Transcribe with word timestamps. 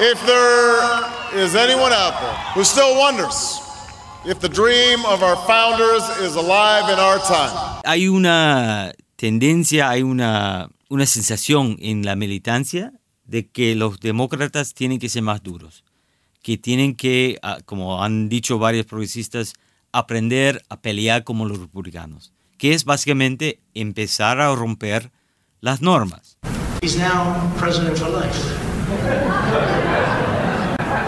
If 0.00 0.24
there 0.26 1.44
is 1.44 1.56
anyone 1.56 1.92
out 1.92 2.20
there 2.20 2.34
who 2.54 2.62
still 2.62 2.96
wonders 2.96 3.60
if 4.24 4.38
the 4.38 4.48
dream 4.48 5.04
of 5.04 5.24
our 5.24 5.36
founders 5.44 6.04
is 6.20 6.36
alive 6.36 6.92
in 6.92 7.00
our 7.00 7.18
time. 7.18 7.80
Hay 7.84 8.06
una 8.06 8.92
tendencia, 9.16 9.90
hay 9.90 10.04
una, 10.04 10.70
una 10.88 11.04
sensación 11.04 11.76
en 11.80 12.04
la 12.04 12.14
militancia 12.14 12.92
de 13.24 13.48
que 13.48 13.74
los 13.74 13.98
demócratas 13.98 14.72
tienen 14.72 15.00
que 15.00 15.08
ser 15.08 15.22
más 15.22 15.42
duros, 15.42 15.82
que 16.42 16.58
tienen 16.58 16.94
que, 16.94 17.38
ah, 17.42 17.58
como 17.64 18.00
han 18.00 18.28
dicho 18.28 18.60
varios 18.60 18.86
progresistas, 18.86 19.54
aprender 19.90 20.62
a 20.68 20.80
pelear 20.80 21.24
como 21.24 21.44
los 21.44 21.58
republicanos, 21.58 22.32
que 22.56 22.72
es 22.72 22.84
básicamente 22.84 23.58
empezar 23.74 24.40
a 24.40 24.54
romper 24.54 25.10
las 25.60 25.82
normas. 25.82 26.38
He's 26.82 26.96
now 26.96 27.34
president 27.58 27.98
for 27.98 28.08
life. 28.08 28.67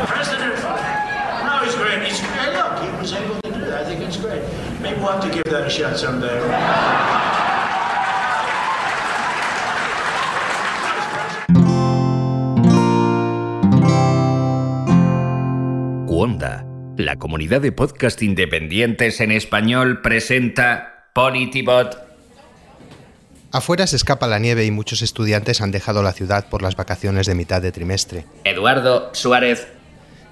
President 0.06 0.58
for 0.58 0.68
life. 0.68 1.00
No, 1.44 1.64
he's 1.64 1.74
great. 1.74 2.02
He's 2.02 2.20
great. 2.20 2.52
Look, 2.52 2.82
he 2.82 2.90
was 2.98 3.12
able 3.12 3.40
to 3.40 3.50
do 3.50 3.60
that. 3.64 3.80
I 3.80 3.84
think 3.84 4.00
it's 4.02 4.18
great. 4.18 4.42
Maybe 4.80 5.00
we'll 5.00 5.12
have 5.12 5.22
to 5.22 5.30
give 5.30 5.44
that 5.44 5.66
a 5.66 5.70
shot 5.70 5.96
someday. 5.96 6.40
Wanda, 16.06 16.66
la 16.98 17.16
comunidad 17.16 17.62
de 17.62 17.72
podcast 17.72 18.20
independientes 18.20 19.22
en 19.22 19.30
español, 19.32 20.02
presenta 20.02 21.06
Politibot. 21.14 22.09
Afuera 23.52 23.88
se 23.88 23.96
escapa 23.96 24.28
la 24.28 24.38
nieve 24.38 24.64
y 24.64 24.70
muchos 24.70 25.02
estudiantes 25.02 25.60
han 25.60 25.72
dejado 25.72 26.04
la 26.04 26.12
ciudad 26.12 26.48
por 26.48 26.62
las 26.62 26.76
vacaciones 26.76 27.26
de 27.26 27.34
mitad 27.34 27.60
de 27.60 27.72
trimestre. 27.72 28.24
Eduardo 28.44 29.10
Suárez. 29.12 29.66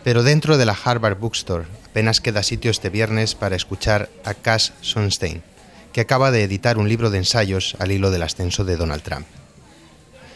Pero 0.05 0.23
dentro 0.23 0.57
de 0.57 0.65
la 0.65 0.79
Harvard 0.85 1.19
Bookstore 1.19 1.67
apenas 1.87 2.21
queda 2.21 2.45
sitio 2.45 2.71
este 2.71 2.91
viernes 2.91 3.35
para 3.35 3.57
escuchar 3.57 4.09
a 4.25 4.35
Cass 4.35 4.73
Sunstein, 4.83 5.43
que 5.93 6.01
acaba 6.01 6.31
de 6.31 6.45
editar 6.45 6.79
un 6.79 6.89
libro 6.89 7.11
de 7.11 7.19
ensayos 7.19 7.75
al 7.81 7.91
hilo 7.91 8.13
del 8.13 8.23
ascenso 8.23 8.65
de 8.65 8.77
Donald 8.77 9.03
Trump. 9.03 9.27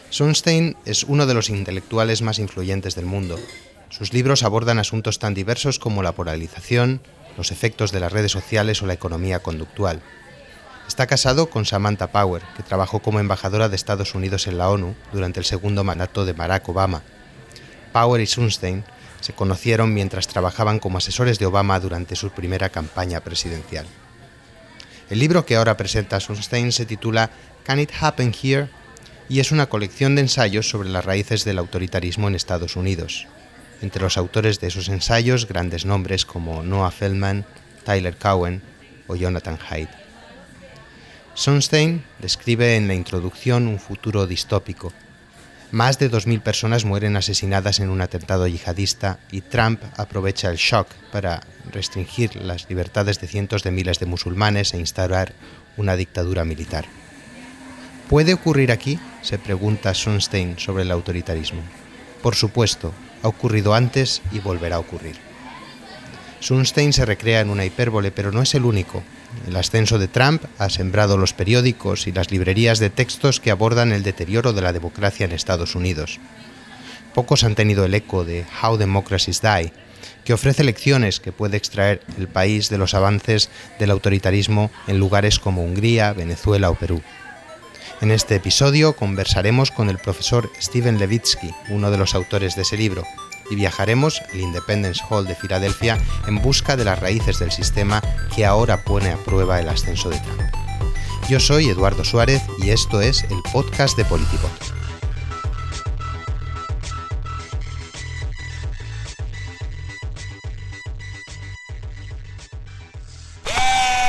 Sunstein 0.09 0.75
es 0.83 1.05
uno 1.05 1.25
de 1.25 1.35
los 1.35 1.49
intelectuales 1.49 2.21
más 2.21 2.37
influyentes 2.37 2.95
del 2.95 3.05
mundo. 3.05 3.39
Sus 3.87 4.11
libros 4.11 4.43
abordan 4.43 4.77
asuntos 4.77 5.19
tan 5.19 5.33
diversos 5.33 5.79
como 5.79 6.03
la 6.03 6.11
polarización, 6.11 6.99
los 7.37 7.51
efectos 7.51 7.93
de 7.93 8.01
las 8.01 8.11
redes 8.11 8.33
sociales 8.33 8.81
o 8.81 8.87
la 8.87 8.93
economía 8.93 9.39
conductual. 9.39 10.01
Está 10.87 11.07
casado 11.07 11.49
con 11.49 11.65
Samantha 11.65 12.11
Power, 12.11 12.41
que 12.55 12.63
trabajó 12.63 12.99
como 12.99 13.19
embajadora 13.19 13.69
de 13.69 13.75
Estados 13.75 14.15
Unidos 14.15 14.47
en 14.47 14.57
la 14.57 14.69
ONU 14.69 14.95
durante 15.11 15.39
el 15.39 15.45
segundo 15.45 15.83
mandato 15.83 16.25
de 16.25 16.33
Barack 16.33 16.67
Obama. 16.69 17.01
Power 17.91 18.21
y 18.21 18.27
Sunstein 18.27 18.83
se 19.21 19.33
conocieron 19.33 19.93
mientras 19.93 20.27
trabajaban 20.27 20.79
como 20.79 20.97
asesores 20.97 21.39
de 21.39 21.45
Obama 21.45 21.79
durante 21.79 22.15
su 22.15 22.31
primera 22.31 22.69
campaña 22.69 23.21
presidencial. 23.21 23.85
El 25.09 25.19
libro 25.19 25.45
que 25.45 25.55
ahora 25.55 25.77
presenta 25.77 26.19
Sunstein 26.19 26.71
se 26.71 26.85
titula 26.85 27.29
Can 27.63 27.79
It 27.79 27.91
Happen 27.99 28.33
Here? 28.33 28.69
y 29.29 29.39
es 29.39 29.51
una 29.51 29.67
colección 29.67 30.15
de 30.15 30.21
ensayos 30.21 30.69
sobre 30.69 30.89
las 30.89 31.05
raíces 31.05 31.45
del 31.45 31.57
autoritarismo 31.57 32.27
en 32.27 32.35
Estados 32.35 32.75
Unidos. 32.75 33.27
Entre 33.81 34.01
los 34.01 34.17
autores 34.17 34.59
de 34.59 34.67
esos 34.67 34.89
ensayos, 34.89 35.47
grandes 35.47 35.85
nombres 35.85 36.25
como 36.25 36.63
Noah 36.63 36.91
Feldman, 36.91 37.45
Tyler 37.83 38.15
Cowen 38.15 38.61
o 39.07 39.15
Jonathan 39.15 39.57
Haidt. 39.69 40.02
Sunstein 41.35 42.03
describe 42.19 42.75
en 42.75 42.87
la 42.87 42.93
introducción 42.93 43.67
un 43.67 43.79
futuro 43.79 44.27
distópico. 44.27 44.93
Más 45.71 45.97
de 45.97 46.11
2.000 46.11 46.41
personas 46.41 46.85
mueren 46.85 47.15
asesinadas 47.17 47.79
en 47.79 47.89
un 47.89 48.01
atentado 48.01 48.47
yihadista 48.47 49.17
y 49.31 49.41
Trump 49.41 49.81
aprovecha 49.97 50.51
el 50.51 50.57
shock 50.57 50.87
para 51.11 51.41
restringir 51.71 52.35
las 52.35 52.69
libertades 52.69 53.19
de 53.19 53.27
cientos 53.27 53.63
de 53.63 53.71
miles 53.71 53.99
de 53.99 54.05
musulmanes 54.05 54.75
e 54.75 54.77
instaurar 54.77 55.33
una 55.75 55.95
dictadura 55.95 56.45
militar. 56.45 56.85
¿Puede 58.09 58.35
ocurrir 58.35 58.71
aquí? 58.71 58.99
se 59.23 59.39
pregunta 59.39 59.95
Sunstein 59.95 60.59
sobre 60.59 60.83
el 60.83 60.91
autoritarismo. 60.91 61.63
Por 62.21 62.35
supuesto, 62.35 62.93
ha 63.23 63.27
ocurrido 63.27 63.73
antes 63.73 64.21
y 64.31 64.39
volverá 64.39 64.75
a 64.75 64.79
ocurrir. 64.79 65.32
Sunstein 66.43 66.91
se 66.91 67.05
recrea 67.05 67.39
en 67.39 67.49
una 67.49 67.63
hipérbole, 67.63 68.11
pero 68.11 68.33
no 68.33 68.41
es 68.41 68.53
el 68.53 68.65
único. 68.65 69.01
El 69.47 69.55
ascenso 69.55 69.97
de 69.97 70.09
Trump 70.09 70.43
ha 70.57 70.69
sembrado 70.69 71.17
los 71.17 71.31
periódicos 71.31 72.05
y 72.05 72.11
las 72.11 72.31
librerías 72.31 72.79
de 72.79 72.89
textos 72.89 73.39
que 73.39 73.49
abordan 73.49 73.93
el 73.93 74.03
deterioro 74.03 74.51
de 74.51 74.61
la 74.61 74.73
democracia 74.73 75.25
en 75.25 75.31
Estados 75.31 75.73
Unidos. 75.73 76.19
Pocos 77.13 77.45
han 77.45 77.55
tenido 77.55 77.85
el 77.85 77.93
eco 77.93 78.25
de 78.25 78.43
How 78.61 78.75
Democracies 78.75 79.41
Die, 79.41 79.71
que 80.25 80.33
ofrece 80.33 80.65
lecciones 80.65 81.21
que 81.21 81.31
puede 81.31 81.55
extraer 81.55 82.01
el 82.17 82.27
país 82.27 82.67
de 82.67 82.77
los 82.77 82.93
avances 82.93 83.49
del 83.79 83.91
autoritarismo 83.91 84.69
en 84.87 84.99
lugares 84.99 85.39
como 85.39 85.63
Hungría, 85.63 86.11
Venezuela 86.11 86.69
o 86.69 86.75
Perú. 86.75 87.01
En 88.01 88.11
este 88.11 88.35
episodio 88.35 88.97
conversaremos 88.97 89.71
con 89.71 89.89
el 89.89 89.97
profesor 89.97 90.51
Steven 90.61 90.99
Levitsky, 90.99 91.51
uno 91.69 91.89
de 91.89 91.97
los 91.97 92.15
autores 92.15 92.57
de 92.57 92.63
ese 92.63 92.75
libro, 92.75 93.05
y 93.53 93.55
viajaremos 93.55 94.21
al 94.33 94.39
Independence 94.39 95.01
Hall 95.09 95.27
de 95.27 95.35
Filadelfia 95.35 95.97
en 96.27 96.41
busca 96.41 96.75
de 96.75 96.85
las 96.85 96.99
raíces 96.99 97.39
del 97.39 97.51
sistema 97.51 98.01
que 98.35 98.45
ahora 98.45 98.83
pone 98.83 99.11
a 99.11 99.17
prueba 99.17 99.59
el 99.59 99.69
ascenso 99.69 100.09
de 100.09 100.19
Trump. 100.19 100.41
Yo 101.29 101.39
soy 101.39 101.69
Eduardo 101.69 102.03
Suárez 102.03 102.41
y 102.57 102.71
esto 102.71 102.99
es 102.99 103.23
el 103.23 103.41
podcast 103.51 103.95
de 103.97 104.05
Politibot. 104.05 104.51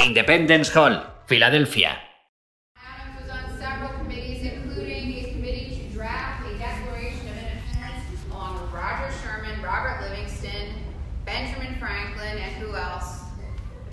Independence 0.04 0.70
Hall, 0.76 1.02
Filadelfia. 1.26 1.98
Adams 2.76 3.20
was 3.20 3.30
on 3.30 3.58
several 3.58 3.90
committees, 3.98 4.42
including 4.42 5.10
his 5.10 5.32
committee 5.32 5.88
to 5.88 5.96
draft 5.96 6.46
a 6.46 6.58
Declaration 6.58 7.26
of 7.28 7.36
Independence, 7.36 8.22
along 8.30 8.60
with 8.60 8.72
Roger 8.72 9.10
Sherman, 9.22 9.62
Robert 9.62 10.02
Livingston, 10.02 10.74
Benjamin 11.24 11.76
Franklin, 11.80 12.38
and 12.38 12.52
who 12.62 12.76
else? 12.76 13.22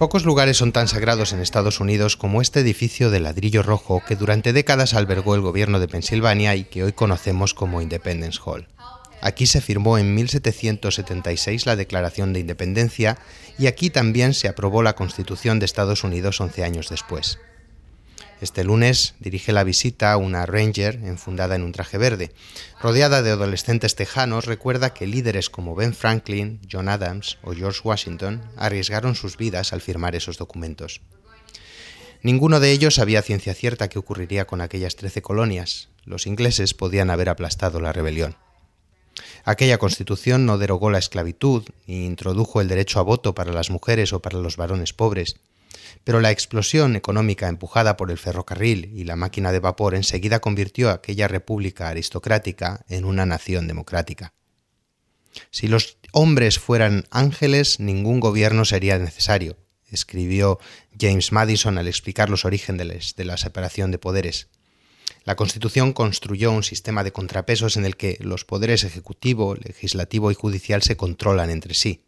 Pocos 0.02 0.26
lugares 0.26 0.58
son 0.58 0.72
tan 0.72 0.88
sagrados 0.88 1.32
en 1.32 1.42
Estados 1.42 1.80
Unidos 1.80 2.18
como 2.18 2.42
este 2.42 2.62
edificio 2.62 3.12
de 3.12 3.20
ladrillo 3.20 3.62
rojo 3.62 4.02
que 4.04 4.16
durante 4.16 4.52
décadas 4.52 4.96
albergó 4.96 5.36
el 5.36 5.42
gobierno 5.42 5.80
de 5.80 5.88
Pensilvania 5.88 6.56
y 6.56 6.64
que 6.64 6.84
hoy 6.84 6.92
conocemos 6.92 7.54
como 7.54 7.84
Independence 7.84 8.40
Hall. 8.44 8.68
Aquí 9.22 9.46
se 9.46 9.62
firmó 9.62 10.00
en 10.00 10.16
1776 10.16 11.68
la 11.68 11.76
Declaración 11.76 12.34
de 12.34 12.40
Independencia 12.40 13.20
y 13.60 13.68
aquí 13.68 13.92
también 13.92 14.34
se 14.34 14.48
aprobó 14.48 14.82
la 14.82 14.96
Constitución 14.96 15.60
de 15.60 15.68
Estados 15.68 16.04
Unidos 16.04 16.42
11 16.42 16.64
años 16.64 16.90
después. 16.90 17.38
Este 18.42 18.64
lunes 18.64 19.14
dirige 19.20 19.54
la 19.54 19.64
visita 19.64 20.12
a 20.12 20.18
una 20.18 20.48
Ranger 20.48 20.96
enfundada 21.04 21.56
en 21.56 21.62
un 21.62 21.72
traje 21.72 22.00
verde. 22.00 22.32
Rodeada 22.82 23.22
de 23.22 23.30
adolescentes 23.30 23.94
tejanos, 23.94 24.46
recuerda 24.46 24.96
que 24.96 25.06
líderes 25.06 25.52
como 25.52 25.76
Ben 25.76 25.94
Franklin, 25.94 26.60
John 26.70 26.90
Adams 26.90 27.38
o 27.44 27.54
George 27.54 27.82
Washington 27.84 28.42
arriesgaron 28.58 29.14
sus 29.14 29.38
vidas 29.38 29.74
al 29.74 29.82
firmar 29.82 30.16
esos 30.16 30.40
documentos. 30.40 31.02
Ninguno 32.24 32.60
de 32.60 32.72
ellos 32.72 32.96
sabía 32.96 33.22
ciencia 33.22 33.54
cierta 33.54 33.90
qué 33.90 34.00
ocurriría 34.00 34.46
con 34.46 34.62
aquellas 34.62 34.96
trece 34.96 35.22
colonias. 35.22 35.90
Los 36.04 36.26
ingleses 36.26 36.74
podían 36.74 37.12
haber 37.12 37.30
aplastado 37.30 37.80
la 37.80 37.94
rebelión. 37.94 38.38
Aquella 39.44 39.78
constitución 39.78 40.48
no 40.48 40.58
derogó 40.58 40.90
la 40.90 40.98
esclavitud 40.98 41.64
ni 41.86 42.08
introdujo 42.08 42.60
el 42.60 42.68
derecho 42.68 43.00
a 43.00 43.04
voto 43.04 43.36
para 43.36 43.52
las 43.52 43.70
mujeres 43.70 44.14
o 44.14 44.20
para 44.20 44.40
los 44.40 44.58
varones 44.58 44.94
pobres, 44.94 45.36
pero 46.04 46.20
la 46.20 46.32
explosión 46.32 46.96
económica 46.96 47.48
empujada 47.48 47.98
por 47.98 48.12
el 48.12 48.18
ferrocarril 48.18 48.92
y 48.94 49.04
la 49.04 49.16
máquina 49.16 49.52
de 49.52 49.60
vapor 49.60 49.96
enseguida 49.96 50.40
convirtió 50.40 50.90
a 50.90 50.94
aquella 50.94 51.28
república 51.28 51.90
aristocrática 51.90 52.86
en 52.90 53.06
una 53.06 53.26
nación 53.26 53.68
democrática. 53.68 54.34
Si 55.50 55.68
los 55.68 55.98
hombres 56.12 56.60
fueran 56.60 57.06
ángeles, 57.10 57.80
ningún 57.80 58.20
gobierno 58.20 58.66
sería 58.66 58.98
necesario, 58.98 59.58
escribió 59.90 60.60
James 61.00 61.32
Madison 61.32 61.78
al 61.78 61.88
explicar 61.88 62.30
los 62.30 62.46
orígenes 62.46 63.16
de 63.16 63.26
la 63.26 63.38
separación 63.38 63.92
de 63.92 63.98
poderes. 63.98 64.50
La 65.24 65.36
Constitución 65.36 65.94
construyó 65.94 66.52
un 66.52 66.64
sistema 66.64 67.04
de 67.04 67.12
contrapesos 67.12 67.78
en 67.78 67.86
el 67.86 67.96
que 67.96 68.18
los 68.22 68.44
poderes 68.44 68.84
ejecutivo, 68.84 69.56
legislativo 69.56 70.32
y 70.32 70.36
judicial 70.36 70.82
se 70.82 70.98
controlan 70.98 71.50
entre 71.50 71.76
sí. 71.76 72.04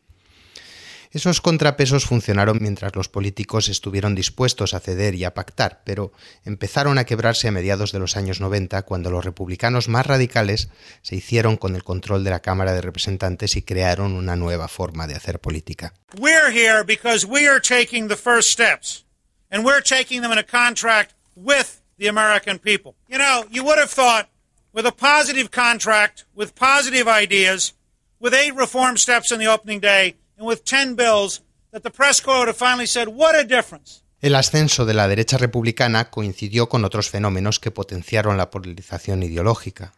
Esos 1.14 1.42
contrapesos 1.42 2.06
funcionaron 2.06 2.58
mientras 2.60 2.96
los 2.96 3.08
políticos 3.08 3.70
estuvieron 3.70 4.16
dispuestos 4.16 4.74
a 4.74 4.80
ceder 4.80 5.14
y 5.14 5.26
a 5.26 5.36
pactar, 5.36 5.84
pero 5.86 6.12
empezaron 6.44 6.98
a 6.98 7.04
quebrarse 7.04 7.48
a 7.48 7.52
mediados 7.52 7.92
de 7.92 8.00
los 8.00 8.18
años 8.18 8.42
90 8.42 8.82
cuando 8.82 9.12
los 9.12 9.24
republicanos 9.24 9.90
más 9.90 10.08
radicales 10.08 10.70
se 11.04 11.16
hicieron 11.16 11.56
con 11.56 11.76
el 11.76 11.84
control 11.84 12.24
de 12.24 12.32
la 12.32 12.40
Cámara 12.40 12.74
de 12.74 12.82
Representantes 12.82 13.56
y 13.56 13.62
crearon 13.62 14.14
una 14.14 14.36
nueva 14.36 14.68
forma 14.68 15.06
de 15.06 15.14
hacer 15.14 15.40
política. 15.40 15.94
We're 16.18 16.52
here 16.52 16.84
because 16.84 17.28
we 17.28 17.48
are 17.48 17.62
taking 17.62 18.08
the 18.08 18.18
first 18.18 18.50
steps, 18.50 19.06
and 19.52 19.64
we're 19.64 19.84
taking 19.84 20.24
them 20.24 20.32
in 20.32 20.40
a 20.40 20.44
contract 20.44 21.14
with 21.36 21.84
the 22.00 22.08
American 22.08 22.58
people. 22.58 22.96
You 23.08 23.20
know, 23.20 23.46
you 23.52 23.64
would 23.64 23.78
have 23.78 23.92
thought 23.92 24.30
with 24.74 24.88
a 24.88 24.92
positive 24.92 25.52
contract, 25.52 26.26
with 26.34 26.56
positive 26.56 27.08
ideas, 27.08 27.74
with 28.20 28.34
eight 28.34 28.56
reform 28.56 28.98
steps 28.98 29.32
on 29.32 29.38
the 29.38 29.46
opening 29.46 29.80
day 29.80 30.16
and 30.38 30.48
with 30.48 30.64
10 30.64 30.96
bills 30.96 31.42
that 31.72 31.82
the 31.84 31.92
press 31.92 32.22
quota 32.22 32.54
finally 32.54 32.88
said, 32.88 33.08
What 33.08 33.36
a 33.36 33.44
difference. 33.44 34.04
El 34.24 34.36
ascenso 34.36 34.86
de 34.86 34.94
la 34.94 35.10
derecha 35.10 35.38
republicana 35.38 36.10
coincidió 36.10 36.70
con 36.70 36.86
otros 36.86 37.10
fenómenos 37.10 37.60
que 37.60 37.72
potenciaron 37.72 38.38
la 38.38 38.52
polarización 38.52 39.22
ideológica. 39.22 39.94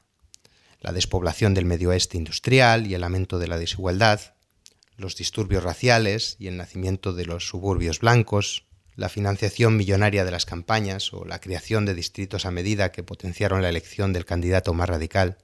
La 0.82 0.92
despoblación 0.94 1.54
del 1.54 1.66
medio 1.66 1.90
oeste 1.90 2.18
industrial 2.18 2.88
y 2.88 2.96
el 2.96 3.04
aumento 3.04 3.38
de 3.38 3.48
la 3.48 3.60
desigualdad, 3.60 4.34
los 4.98 5.16
disturbios 5.16 5.64
raciales 5.64 6.38
y 6.40 6.48
el 6.48 6.58
nacimiento 6.58 7.14
de 7.14 7.26
los 7.26 7.48
suburbios 7.48 8.00
blancos, 8.00 8.66
la 8.96 9.10
financiación 9.10 9.78
millonaria 9.78 10.26
de 10.26 10.32
las 10.32 10.46
campañas 10.46 11.14
o 11.14 11.26
la 11.26 11.40
creación 11.40 11.86
de 11.86 11.94
distritos 11.94 12.48
a 12.48 12.52
medida 12.52 12.92
que 12.92 13.04
potenciaron 13.04 13.62
la 13.62 13.70
elección 13.70 14.12
del 14.12 14.26
candidato 14.26 14.74
más 14.74 14.90
radical. 14.90 15.38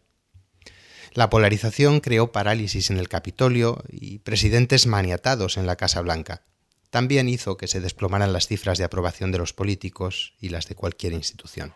La 1.14 1.30
polarización 1.30 2.00
creó 2.00 2.32
parálisis 2.32 2.90
en 2.90 2.98
el 2.98 3.10
Capitolio 3.10 3.84
y 3.90 4.20
presidentes 4.20 4.88
maniatados 4.88 5.58
en 5.58 5.68
la 5.68 5.76
Casa 5.76 6.00
Blanca. 6.00 6.44
También 6.90 7.28
hizo 7.28 7.58
que 7.58 7.68
se 7.68 7.82
desplomaran 7.82 8.32
las 8.32 8.48
cifras 8.48 8.78
de 8.78 8.86
aprobación 8.86 9.32
de 9.34 9.38
los 9.38 9.52
políticos 9.52 10.34
y 10.40 10.50
las 10.50 10.68
de 10.70 10.76
cualquier 10.76 11.12
institución. 11.12 11.74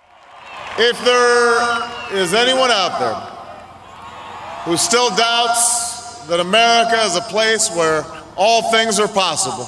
If 0.77 0.97
there 1.03 2.23
is 2.23 2.33
anyone 2.33 2.71
out 2.71 2.97
there 2.97 3.15
who 4.65 4.77
still 4.77 5.09
doubts 5.09 6.25
that 6.29 6.39
America 6.39 7.05
is 7.05 7.17
a 7.17 7.27
place 7.29 7.69
where 7.75 8.05
all 8.37 8.71
things 8.71 8.99
are 8.99 9.11
possible, 9.11 9.67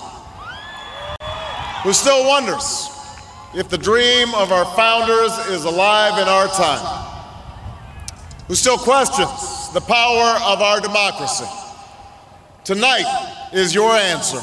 who 1.84 1.94
still 1.94 2.26
wonders 2.26 2.90
if 3.54 3.68
the 3.68 3.78
dream 3.78 4.34
of 4.34 4.54
our 4.54 4.66
founders 4.78 5.32
is 5.50 5.66
alive 5.66 6.22
in 6.22 6.28
our 6.30 6.48
time, 6.48 7.06
who 8.48 8.56
still 8.56 8.78
questions 8.78 9.57
the 9.74 9.82
power 9.82 10.38
of 10.46 10.62
our 10.62 10.82
democracy, 10.82 11.46
tonight 12.64 13.06
is 13.54 13.74
your 13.74 13.92
answer. 13.92 14.42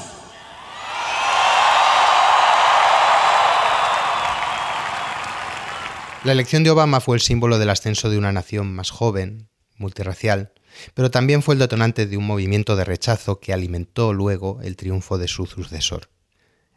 La 6.25 6.33
elección 6.33 6.65
de 6.65 6.71
Obama 6.71 7.01
fue 7.01 7.17
el 7.17 7.21
símbolo 7.21 7.59
del 7.59 7.69
ascenso 7.69 8.09
de 8.09 8.17
una 8.17 8.33
nación 8.33 8.75
más 8.75 8.91
joven, 8.91 9.51
multirracial, 9.77 10.53
pero 10.95 11.11
también 11.11 11.43
fue 11.43 11.55
el 11.55 11.59
detonante 11.59 12.07
de 12.07 12.17
un 12.17 12.27
movimiento 12.27 12.77
de 12.77 12.85
rechazo 12.85 13.41
que 13.41 13.53
alimentó 13.53 14.15
luego 14.15 14.61
el 14.63 14.77
triunfo 14.77 15.19
de 15.19 15.29
su 15.29 15.47
sucesor. 15.47 16.09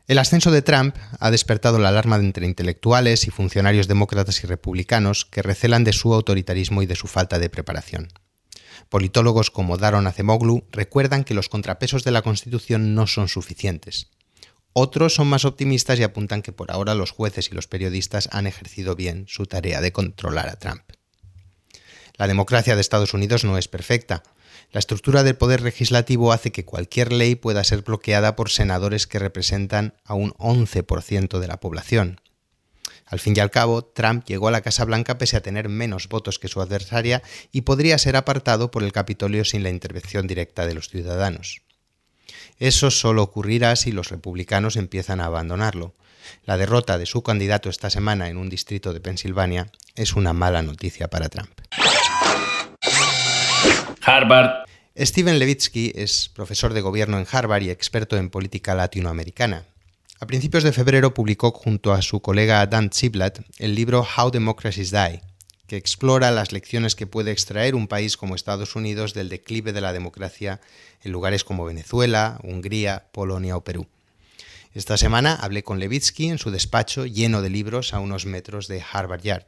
El 0.07 0.19
ascenso 0.19 0.51
de 0.51 0.61
Trump 0.61 0.95
ha 1.19 1.31
despertado 1.31 1.79
la 1.79 1.89
alarma 1.89 2.17
entre 2.17 2.45
intelectuales 2.45 3.27
y 3.27 3.31
funcionarios 3.31 3.87
demócratas 3.87 4.43
y 4.43 4.47
republicanos 4.47 5.25
que 5.25 5.41
recelan 5.41 5.83
de 5.83 5.93
su 5.93 6.13
autoritarismo 6.13 6.81
y 6.81 6.85
de 6.85 6.95
su 6.95 7.07
falta 7.07 7.39
de 7.39 7.49
preparación. 7.49 8.09
Politólogos 8.89 9.51
como 9.51 9.77
Daron 9.77 10.07
Acemoglu 10.07 10.63
recuerdan 10.71 11.23
que 11.23 11.33
los 11.33 11.49
contrapesos 11.49 12.03
de 12.03 12.11
la 12.11 12.21
Constitución 12.21 12.95
no 12.95 13.07
son 13.07 13.27
suficientes. 13.27 14.09
Otros 14.73 15.15
son 15.15 15.27
más 15.27 15.43
optimistas 15.43 15.99
y 15.99 16.03
apuntan 16.03 16.41
que 16.41 16.51
por 16.51 16.71
ahora 16.71 16.93
los 16.93 17.11
jueces 17.11 17.49
y 17.51 17.55
los 17.55 17.67
periodistas 17.67 18.29
han 18.31 18.45
ejercido 18.45 18.95
bien 18.95 19.25
su 19.27 19.47
tarea 19.47 19.81
de 19.81 19.91
controlar 19.91 20.49
a 20.49 20.59
Trump. 20.59 20.83
La 22.15 22.27
democracia 22.27 22.75
de 22.75 22.81
Estados 22.81 23.13
Unidos 23.13 23.43
no 23.43 23.57
es 23.57 23.67
perfecta. 23.67 24.23
La 24.71 24.79
estructura 24.79 25.23
del 25.23 25.35
poder 25.35 25.61
legislativo 25.61 26.31
hace 26.31 26.51
que 26.51 26.65
cualquier 26.65 27.11
ley 27.13 27.35
pueda 27.35 27.63
ser 27.63 27.81
bloqueada 27.81 28.35
por 28.35 28.49
senadores 28.49 29.07
que 29.07 29.19
representan 29.19 29.95
a 30.03 30.13
un 30.13 30.31
11% 30.33 31.39
de 31.39 31.47
la 31.47 31.59
población. 31.59 32.21
Al 33.07 33.19
fin 33.19 33.33
y 33.35 33.39
al 33.39 33.51
cabo, 33.51 33.83
Trump 33.83 34.25
llegó 34.25 34.49
a 34.49 34.51
la 34.51 34.61
Casa 34.61 34.83
Blanca 34.83 35.17
pese 35.17 35.37
a 35.37 35.41
tener 35.41 35.69
menos 35.69 36.09
votos 36.09 36.39
que 36.39 36.49
su 36.49 36.61
adversaria 36.61 37.23
y 37.51 37.61
podría 37.61 37.97
ser 37.97 38.17
apartado 38.17 38.69
por 38.69 38.83
el 38.83 38.91
Capitolio 38.91 39.45
sin 39.45 39.63
la 39.63 39.69
intervención 39.69 40.27
directa 40.27 40.65
de 40.67 40.73
los 40.73 40.89
ciudadanos. 40.89 41.61
Eso 42.59 42.91
solo 42.91 43.23
ocurrirá 43.23 43.75
si 43.75 43.91
los 43.91 44.09
republicanos 44.09 44.75
empiezan 44.75 45.21
a 45.21 45.25
abandonarlo. 45.25 45.93
La 46.45 46.57
derrota 46.57 46.97
de 46.97 47.05
su 47.05 47.23
candidato 47.23 47.69
esta 47.69 47.89
semana 47.89 48.27
en 48.27 48.37
un 48.37 48.49
distrito 48.49 48.93
de 48.93 48.99
Pensilvania 48.99 49.71
es 49.95 50.13
una 50.13 50.33
mala 50.33 50.61
noticia 50.61 51.07
para 51.07 51.29
Trump. 51.29 51.51
Harvard. 54.01 54.65
Steven 54.97 55.37
Levitsky 55.37 55.93
es 55.95 56.29
profesor 56.29 56.73
de 56.73 56.81
gobierno 56.81 57.19
en 57.19 57.27
Harvard 57.31 57.61
y 57.61 57.69
experto 57.69 58.17
en 58.17 58.29
política 58.29 58.73
latinoamericana. 58.73 59.65
A 60.19 60.25
principios 60.25 60.63
de 60.63 60.71
febrero 60.71 61.13
publicó 61.13 61.51
junto 61.51 61.93
a 61.93 62.01
su 62.01 62.21
colega 62.21 62.65
Dan 62.65 62.89
Ziblatt 62.91 63.41
el 63.59 63.75
libro 63.75 64.03
How 64.17 64.31
Democracies 64.31 64.89
Die, 64.89 65.21
que 65.67 65.77
explora 65.77 66.31
las 66.31 66.51
lecciones 66.51 66.95
que 66.95 67.05
puede 67.05 67.31
extraer 67.31 67.75
un 67.75 67.87
país 67.87 68.17
como 68.17 68.33
Estados 68.33 68.75
Unidos 68.75 69.13
del 69.13 69.29
declive 69.29 69.73
de 69.73 69.81
la 69.81 69.93
democracia 69.93 70.59
en 71.03 71.11
lugares 71.11 71.43
como 71.43 71.65
Venezuela, 71.65 72.39
Hungría, 72.41 73.05
Polonia 73.11 73.57
o 73.57 73.63
Perú. 73.63 73.85
Esta 74.73 74.97
semana 74.97 75.35
hablé 75.35 75.61
con 75.61 75.79
Levitsky 75.79 76.29
en 76.29 76.39
su 76.39 76.49
despacho 76.49 77.05
lleno 77.05 77.43
de 77.43 77.51
libros 77.51 77.93
a 77.93 77.99
unos 77.99 78.25
metros 78.25 78.67
de 78.67 78.83
Harvard 78.91 79.21
Yard. 79.21 79.45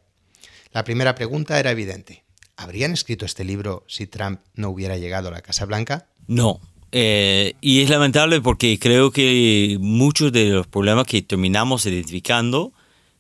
La 0.72 0.84
primera 0.84 1.16
pregunta 1.16 1.60
era 1.60 1.72
evidente. 1.72 2.24
¿Habrían 2.58 2.92
escrito 2.92 3.26
este 3.26 3.44
libro 3.44 3.86
si 3.88 4.06
Trump 4.06 4.40
no 4.54 4.70
hubiera 4.70 4.98
llegado 4.98 5.30
a 5.30 5.32
la 5.32 5.42
Casa 5.42 5.66
Blanca? 5.66 6.06
No. 6.28 6.62
Eh, 6.92 7.54
y 7.62 7.82
es 7.82 7.90
lamentable 7.90 8.42
porque 8.42 8.80
creo 8.80 9.12
que 9.12 9.78
muchos 9.80 10.32
de 10.32 10.50
los 10.50 10.68
problemas 10.68 11.06
que 11.06 11.22
terminamos 11.22 11.86
identificando 11.86 12.74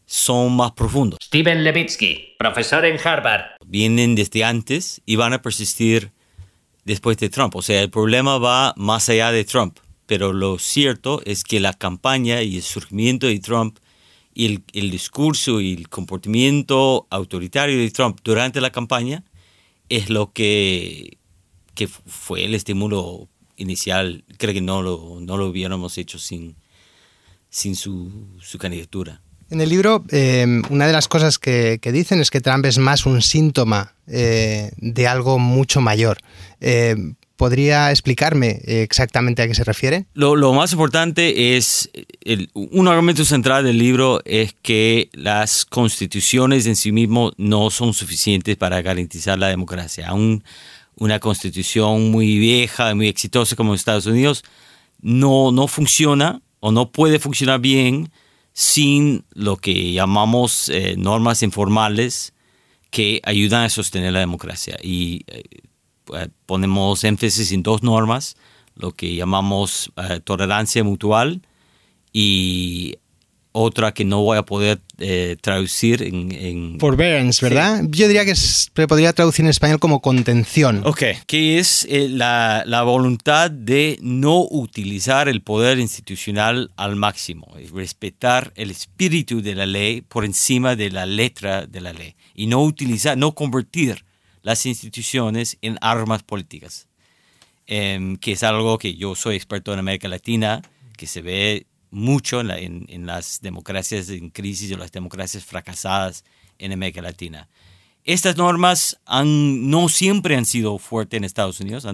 son 0.06 0.56
más 0.56 0.71
profundos. 0.71 1.19
Steven 1.21 1.63
Levitsky, 1.63 2.36
profesor 2.39 2.83
en 2.86 2.98
Harvard. 3.04 3.57
Vienen 3.66 4.16
desde 4.16 4.44
antes 4.44 5.01
y 5.06 5.18
van 5.18 5.33
a 5.33 5.42
persistir 5.42 6.12
después 6.83 7.18
de 7.18 7.30
Trump. 7.30 7.56
O 7.56 7.62
sea, 7.62 7.81
el 7.81 7.92
problema 7.92 8.39
va 8.39 8.74
más 8.75 9.07
allá 9.10 9.31
de 9.31 9.45
Trump. 9.45 9.77
Pero 10.07 10.33
lo 10.33 10.57
cierto 10.57 11.21
es 11.25 11.44
que 11.44 11.60
la 11.60 11.74
campaña 11.74 12.42
y 12.42 12.56
el 12.56 12.63
surgimiento 12.63 13.27
de 13.27 13.39
Trump 13.39 13.77
y 14.33 14.48
el, 14.48 14.63
el 14.74 14.89
discurso 14.89 15.62
y 15.62 15.74
el 15.74 15.89
comportamiento 15.89 17.06
autoritario 17.12 17.77
de 17.77 17.92
Trump 17.92 18.19
durante 18.24 18.62
la 18.62 18.71
campaña 18.71 19.24
es 19.89 20.10
lo 20.10 20.31
que, 20.31 21.19
que 21.75 21.88
fue 21.88 22.45
el 22.45 22.56
estímulo 22.56 23.27
inicial. 23.59 24.23
Creo 24.38 24.53
que 24.53 24.61
no 24.61 24.81
lo, 24.81 25.19
no 25.21 25.38
lo 25.38 25.47
hubiéramos 25.47 25.97
hecho 25.97 26.17
sin, 26.17 26.56
sin 27.50 27.75
su, 27.75 28.11
su 28.41 28.57
candidatura. 28.57 29.21
En 29.51 29.61
el 29.61 29.69
libro, 29.69 30.03
eh, 30.11 30.61
una 30.69 30.85
de 30.85 30.94
las 30.94 31.07
cosas 31.07 31.39
que, 31.39 31.79
que, 31.81 31.91
dicen 31.91 32.19
es 32.21 32.29
que 32.29 32.39
Trump 32.39 32.65
es 32.65 32.77
más 32.77 33.07
un 33.07 33.21
síntoma 33.21 33.95
eh, 34.06 34.71
de 34.77 35.07
algo 35.07 35.39
mucho 35.39 35.81
mayor. 35.81 36.17
Eh, 36.61 36.95
¿Podría 37.35 37.89
explicarme 37.89 38.59
exactamente 38.66 39.42
a 39.42 39.47
qué 39.47 39.56
se 39.56 39.63
refiere? 39.63 40.06
Lo, 40.13 40.35
lo 40.35 40.51
más 40.51 40.73
importante 40.73 41.56
es, 41.56 41.89
el, 42.19 42.49
un 42.54 42.89
argumento 42.89 43.23
central 43.23 43.63
del 43.63 43.78
libro 43.78 44.21
es 44.25 44.54
que 44.61 45.09
las 45.13 45.63
constituciones 45.63 46.66
en 46.66 46.75
sí 46.75 46.92
mismo 46.92 47.31
no 47.37 47.69
son 47.69 47.94
suficientes 47.94 48.57
para 48.57 48.81
garantizar 48.81 49.39
la 49.39 49.47
democracia. 49.47 50.09
Aún 50.09 50.44
una 50.99 51.19
constitución 51.19 52.11
muy 52.11 52.37
vieja, 52.37 52.94
muy 52.95 53.07
exitosa 53.07 53.56
como 53.56 53.73
Estados 53.73 54.06
Unidos, 54.06 54.44
no, 55.01 55.51
no 55.51 55.68
funciona 55.68 56.41
o 56.59 56.71
no 56.71 56.91
puede 56.91 57.19
funcionar 57.19 57.59
bien 57.59 58.11
sin 58.53 59.23
lo 59.33 59.57
que 59.57 59.94
llamamos 59.94 60.69
eh, 60.69 60.95
normas 60.97 61.44
informales 61.44 62.33
que 62.89 63.21
ayudan 63.23 63.63
a 63.63 63.69
sostener 63.69 64.13
la 64.13 64.19
democracia. 64.19 64.77
Y 64.81 65.23
eh, 65.27 65.44
ponemos 66.45 67.03
énfasis 67.03 67.51
en 67.51 67.63
dos 67.63 67.83
normas, 67.83 68.35
lo 68.75 68.91
que 68.91 69.15
llamamos 69.15 69.91
eh, 69.95 70.19
tolerancia 70.23 70.83
mutual 70.83 71.41
y 72.11 72.97
otra 73.51 73.94
que 73.94 74.06
no 74.06 74.21
voy 74.21 74.37
a 74.37 74.44
poder 74.44 74.79
eh, 74.99 75.35
traducir 75.41 76.03
en, 76.03 76.31
en, 76.31 76.79
Forbearance, 76.79 77.44
¿verdad? 77.44 77.81
Sí. 77.81 77.87
Yo 77.91 78.07
diría 78.07 78.25
que 78.25 78.35
se 78.35 78.69
podría 78.87 79.13
traducir 79.13 79.44
en 79.45 79.49
español 79.49 79.79
como 79.79 80.01
contención. 80.01 80.81
Ok, 80.85 81.03
que 81.25 81.57
es 81.57 81.85
eh, 81.89 82.07
la, 82.09 82.63
la, 82.65 82.83
voluntad 82.83 83.49
de 83.49 83.97
no 84.01 84.45
utilizar 84.49 85.27
el 85.27 85.41
poder 85.41 85.79
institucional 85.79 86.71
al 86.75 86.95
máximo, 86.95 87.47
respetar 87.73 88.53
el 88.56 88.69
espíritu 88.69 89.41
de 89.41 89.56
la 89.56 89.65
ley 89.65 90.01
por 90.01 90.25
encima 90.25 90.75
de 90.75 90.91
la 90.91 91.06
letra 91.06 91.65
de 91.65 91.81
la 91.81 91.94
ley 91.94 92.15
y 92.35 92.47
no 92.47 92.61
utilizar, 92.61 93.18
no 93.18 93.33
convertir 93.33 94.06
las 94.44 94.65
instituciones 94.65 95.57
en 95.61 95.77
armas 95.81 96.23
políticas, 96.23 96.87
eh, 97.68 98.15
que 98.21 98.33
es 98.33 98.44
algo 98.44 98.77
que 98.77 98.95
yo 98.95 99.15
soy 99.15 99.35
experto 99.35 99.73
en 99.73 99.79
América 99.79 100.07
Latina, 100.07 100.61
que 100.95 101.07
se 101.07 101.21
ve 101.21 101.65
mucho 101.91 102.41
en, 102.41 102.47
la, 102.47 102.59
en, 102.59 102.85
en, 102.89 103.05
las 103.05 103.41
democracias 103.41 104.09
en 104.09 104.29
crisis 104.29 104.71
o 104.71 104.77
las 104.77 104.91
democracias 104.91 105.45
fracasadas 105.45 106.23
en 106.57 106.71
América 106.71 107.01
Latina. 107.01 107.47
Estas 108.03 108.37
normas 108.37 108.99
han, 109.05 109.69
no 109.69 109.89
siempre 109.89 110.35
han 110.35 110.45
sido 110.45 110.77
fuertes 110.77 111.17
en 111.17 111.23
Estados 111.23 111.59
Unidos. 111.59 111.85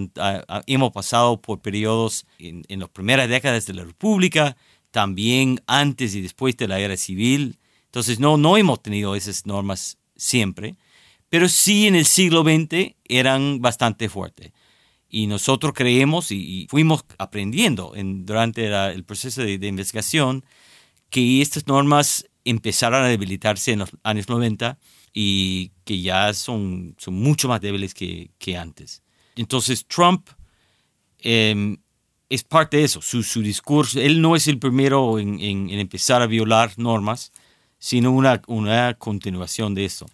Hemos 0.67 0.91
pasado 0.91 1.41
por 1.41 1.59
periodos 1.59 2.25
en, 2.39 2.63
en, 2.67 2.79
las 2.79 2.89
primeras 2.89 3.27
décadas 3.27 3.65
de 3.65 3.73
la 3.73 3.83
República, 3.83 4.55
también 4.91 5.61
antes 5.67 6.15
y 6.15 6.21
después 6.21 6.55
de 6.57 6.67
la 6.67 6.79
guerra 6.79 6.97
civil. 6.97 7.57
Entonces 7.85 8.19
no, 8.19 8.37
no 8.37 8.55
hemos 8.55 8.81
tenido 8.81 9.15
esas 9.15 9.45
normas 9.45 9.97
siempre, 10.15 10.75
pero 11.29 11.49
sí 11.49 11.87
en 11.87 11.95
el 11.95 12.05
siglo 12.05 12.43
XX 12.43 12.95
eran 13.05 13.61
bastante 13.61 14.07
fuertes. 14.07 14.51
Y 15.15 15.27
nosotros 15.27 15.71
creemos 15.73 16.29
y, 16.29 16.67
fuimos 16.69 17.05
aprendiendo 17.17 17.93
en, 17.95 18.25
durante 18.25 18.65
el 18.65 19.05
proceso 19.05 19.43
de, 19.43 19.57
de, 19.57 19.67
investigación 19.67 20.43
que 21.09 21.41
estas 21.41 21.67
normas 21.67 22.25
empezaron 22.43 23.01
a 23.01 23.07
debilitarse 23.07 23.71
en 23.71 23.79
los 23.79 23.91
años 24.03 24.27
90 24.27 24.77
y 25.13 25.71
que 25.85 26.01
ya 26.01 26.33
son, 26.33 26.97
son 26.97 27.13
mucho 27.13 27.47
más 27.47 27.61
débiles 27.61 27.93
que, 27.93 28.29
que 28.37 28.57
antes. 28.57 29.03
Entonces 29.37 29.85
Trump 29.87 30.27
eh, 31.19 31.77
es 32.27 32.43
parte 32.43 32.75
de 32.75 32.83
eso, 32.83 33.01
su, 33.01 33.23
su, 33.23 33.41
discurso, 33.41 34.01
él 34.01 34.21
no 34.21 34.35
es 34.35 34.49
el 34.49 34.59
primero 34.59 35.17
en, 35.17 35.39
en, 35.39 35.69
en 35.69 35.79
empezar 35.79 36.21
a 36.23 36.27
violar 36.27 36.73
normas, 36.75 37.31
sino 37.79 38.11
una, 38.11 38.41
una 38.47 38.95
continuación 38.95 39.75
de 39.75 39.85
eso 39.85 40.07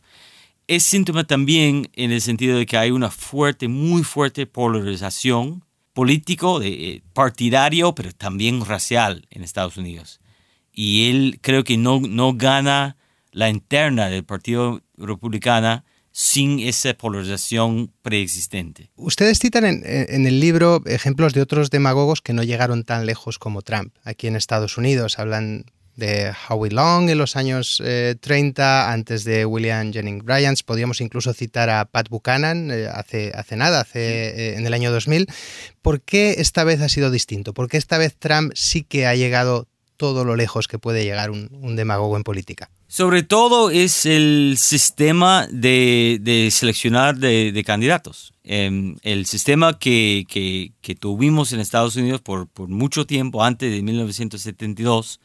es 0.67 0.83
síntoma 0.83 1.25
también 1.25 1.89
en 1.93 2.11
el 2.11 2.21
sentido 2.21 2.57
de 2.57 2.65
que 2.65 2.77
hay 2.77 2.91
una 2.91 3.11
fuerte, 3.11 3.67
muy 3.67 4.03
fuerte 4.03 4.45
polarización 4.45 5.63
político, 5.93 6.59
de, 6.59 6.69
eh, 6.69 7.03
partidario, 7.13 7.93
pero 7.93 8.11
también 8.13 8.65
racial 8.65 9.27
en 9.29 9.43
Estados 9.43 9.77
Unidos. 9.77 10.21
Y 10.73 11.09
él 11.09 11.39
creo 11.41 11.63
que 11.63 11.77
no, 11.77 11.99
no 11.99 12.33
gana 12.33 12.97
la 13.31 13.49
interna 13.49 14.09
del 14.09 14.23
Partido 14.23 14.81
Republicano 14.97 15.83
sin 16.13 16.59
esa 16.59 16.93
polarización 16.93 17.91
preexistente. 18.01 18.91
Ustedes 18.95 19.39
citan 19.39 19.65
en, 19.65 19.81
en, 19.85 20.27
el 20.27 20.39
libro 20.41 20.81
ejemplos 20.85 21.33
de 21.33 21.41
otros 21.41 21.69
demagogos 21.69 22.21
que 22.21 22.33
no 22.33 22.43
llegaron 22.43 22.83
tan 22.83 23.05
lejos 23.05 23.39
como 23.39 23.61
Trump. 23.61 23.95
Aquí 24.03 24.27
en 24.27 24.35
Estados 24.35 24.77
Unidos 24.77 25.19
hablan 25.19 25.65
de 26.01 26.33
Howie 26.49 26.71
Long 26.71 27.09
en 27.09 27.17
los 27.17 27.35
años 27.35 27.81
eh, 27.85 28.15
30, 28.19 28.91
antes 28.91 29.23
de 29.23 29.45
William 29.45 29.93
Jennings 29.93 30.25
Bryan. 30.25 30.55
Podríamos 30.65 30.99
incluso 30.99 31.33
citar 31.33 31.69
a 31.69 31.85
Pat 31.85 32.09
Buchanan 32.09 32.71
eh, 32.71 32.87
hace, 32.91 33.31
hace 33.33 33.55
nada, 33.55 33.81
hace, 33.81 33.99
eh, 33.99 34.57
en 34.57 34.65
el 34.65 34.73
año 34.73 34.91
2000. 34.91 35.27
¿Por 35.81 36.01
qué 36.01 36.35
esta 36.39 36.63
vez 36.63 36.81
ha 36.81 36.89
sido 36.89 37.11
distinto? 37.11 37.53
¿Por 37.53 37.69
qué 37.69 37.77
esta 37.77 37.97
vez 37.97 38.17
Trump 38.17 38.51
sí 38.55 38.83
que 38.83 39.05
ha 39.05 39.15
llegado 39.15 39.67
todo 39.95 40.25
lo 40.25 40.35
lejos 40.35 40.67
que 40.67 40.79
puede 40.79 41.03
llegar 41.03 41.29
un, 41.29 41.49
un 41.61 41.75
demagogo 41.75 42.17
en 42.17 42.23
política? 42.23 42.71
Sobre 42.87 43.23
todo 43.23 43.69
es 43.69 44.05
el 44.05 44.55
sistema 44.57 45.47
de, 45.49 46.17
de 46.19 46.51
seleccionar 46.51 47.15
de, 47.15 47.51
de 47.53 47.63
candidatos. 47.63 48.33
Eh, 48.43 48.95
el 49.03 49.25
sistema 49.27 49.77
que, 49.77 50.25
que, 50.27 50.73
que, 50.81 50.95
tuvimos 50.95 51.53
en 51.53 51.59
Estados 51.59 51.95
Unidos 51.95 52.19
por, 52.21 52.47
por 52.47 52.67
mucho 52.67 53.05
tiempo, 53.05 53.43
antes 53.43 53.71
de 53.71 53.81
1972, 53.83 55.19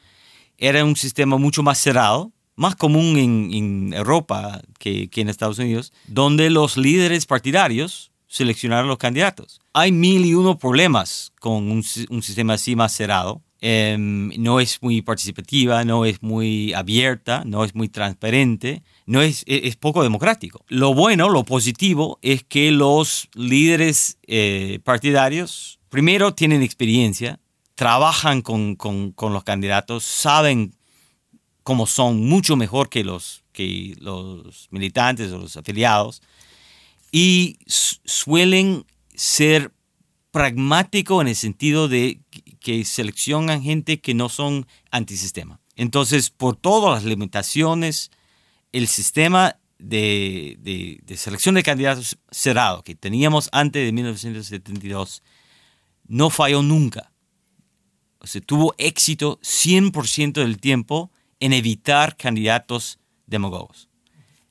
era 0.58 0.84
un 0.84 0.96
sistema 0.96 1.36
mucho 1.36 1.62
más 1.62 1.78
cerrado, 1.78 2.32
más 2.54 2.74
común 2.74 3.16
en, 3.18 3.52
en 3.52 3.92
Europa 3.92 4.62
que, 4.78 5.08
que, 5.08 5.20
en 5.20 5.28
Estados 5.28 5.58
Unidos, 5.58 5.92
donde 6.06 6.50
los 6.50 6.76
líderes 6.76 7.26
partidarios 7.26 8.10
seleccionaron 8.26 8.88
los 8.88 8.98
candidatos. 8.98 9.60
Hay 9.72 9.92
mil 9.92 10.24
y 10.24 10.34
uno 10.34 10.58
problemas 10.58 11.32
con 11.40 11.70
un, 11.70 11.84
un 12.10 12.22
sistema 12.22 12.54
así 12.54 12.74
más 12.74 12.92
cerrado. 12.92 13.42
Eh, 13.60 13.96
no 13.98 14.60
es 14.60 14.82
muy 14.82 15.00
participativa, 15.00 15.84
no 15.84 16.04
es 16.04 16.22
muy 16.22 16.74
abierta, 16.74 17.42
no 17.46 17.64
es 17.64 17.74
muy 17.74 17.88
transparente, 17.88 18.82
no 19.06 19.22
es, 19.22 19.44
es 19.46 19.76
poco 19.76 20.02
democrático. 20.02 20.64
Lo 20.68 20.92
bueno, 20.94 21.30
lo 21.30 21.44
positivo, 21.44 22.18
es 22.22 22.44
que 22.44 22.70
los 22.70 23.28
líderes 23.34 24.18
eh, 24.26 24.78
partidarios, 24.84 25.78
primero, 25.88 26.34
tienen 26.34 26.62
experiencia, 26.62 27.40
trabajan 27.76 28.40
con, 28.40 28.74
con, 28.74 29.32
los 29.32 29.44
candidatos, 29.44 30.02
saben 30.02 30.74
cómo 31.62 31.86
son 31.86 32.26
mucho 32.26 32.56
mejor 32.56 32.88
que 32.88 33.04
los, 33.04 33.44
que 33.52 33.94
los 34.00 34.66
militantes 34.70 35.30
o 35.30 35.38
los 35.38 35.56
afiliados 35.56 36.22
y 37.12 37.58
suelen 37.66 38.86
ser 39.14 39.72
pragmáticos 40.30 41.20
en 41.20 41.28
el 41.28 41.36
sentido 41.36 41.86
de 41.86 42.20
que 42.60 42.84
seleccionan 42.84 43.62
gente 43.62 44.00
que 44.00 44.14
no 44.14 44.28
son 44.30 44.66
antisistema. 44.90 45.60
Entonces, 45.76 46.30
por 46.30 46.56
todas 46.56 46.94
las 46.94 47.04
limitaciones, 47.04 48.10
el 48.72 48.88
sistema 48.88 49.56
de, 49.78 50.56
de, 50.60 51.00
de 51.02 51.16
selección 51.18 51.54
de 51.54 51.62
candidatos 51.62 52.16
cerrado 52.30 52.82
que 52.82 52.94
teníamos 52.94 53.50
antes 53.52 53.84
de 53.84 53.92
1972 53.92 55.22
no 56.08 56.30
falló 56.30 56.62
nunca 56.62 57.12
o 58.34 58.40
tuvo 58.40 58.74
éxito 58.78 59.38
100% 59.42 60.32
del 60.32 60.58
tiempo 60.58 61.10
en 61.40 61.52
evitar 61.52 62.16
candidatos 62.16 62.98
demagogos. 63.26 63.88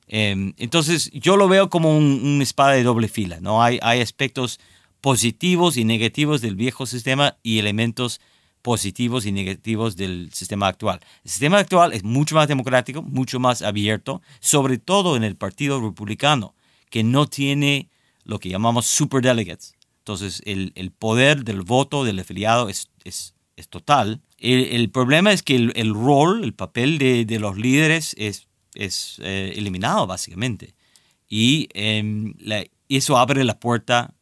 Eh, 0.08 0.52
entonces, 0.56 1.10
yo 1.12 1.36
lo 1.36 1.48
veo 1.48 1.68
como 1.68 1.96
un, 1.96 2.20
una 2.24 2.42
espada 2.42 2.72
de 2.72 2.82
doble 2.82 3.08
fila. 3.08 3.40
¿no? 3.40 3.62
Hay, 3.62 3.78
hay 3.82 4.00
aspectos 4.00 4.60
positivos 5.00 5.76
y 5.76 5.84
negativos 5.84 6.40
del 6.40 6.56
viejo 6.56 6.86
sistema 6.86 7.36
y 7.42 7.58
elementos 7.58 8.20
positivos 8.62 9.26
y 9.26 9.32
negativos 9.32 9.96
del 9.96 10.30
sistema 10.32 10.66
actual. 10.66 11.00
El 11.24 11.30
sistema 11.30 11.58
actual 11.58 11.92
es 11.92 12.02
mucho 12.02 12.34
más 12.34 12.48
democrático, 12.48 13.02
mucho 13.02 13.38
más 13.38 13.62
abierto, 13.62 14.22
sobre 14.40 14.78
todo 14.78 15.16
en 15.16 15.22
el 15.22 15.36
Partido 15.36 15.80
Republicano, 15.80 16.54
que 16.90 17.04
no 17.04 17.28
tiene 17.28 17.88
lo 18.24 18.40
que 18.40 18.48
llamamos 18.48 18.86
superdelegates. 18.86 19.76
Entonces, 19.98 20.42
el, 20.44 20.72
el 20.74 20.90
poder 20.90 21.44
del 21.44 21.62
voto 21.62 22.04
del 22.04 22.18
afiliado 22.18 22.68
es 22.68 23.35
es 23.56 23.68
total. 23.68 24.22
El, 24.38 24.64
el, 24.64 24.90
problema 24.90 25.32
es 25.32 25.42
que 25.42 25.56
el, 25.56 25.72
el 25.76 25.94
rol, 25.94 26.44
el 26.44 26.54
papel 26.54 26.98
de, 26.98 27.24
de, 27.24 27.38
los 27.38 27.56
líderes 27.56 28.14
es, 28.18 28.48
es 28.74 29.16
eh, 29.22 29.54
eliminado 29.56 30.06
básicamente. 30.06 30.74
Y 31.28 31.68
eh, 31.74 32.34
la, 32.38 32.64
eso 32.88 33.16
abre 33.16 33.44
la 33.44 33.58
puerta 33.58 34.14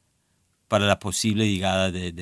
para 0.68 0.86
la 0.86 0.98
posible 0.98 1.48
llegada 1.48 1.90
de, 1.90 2.12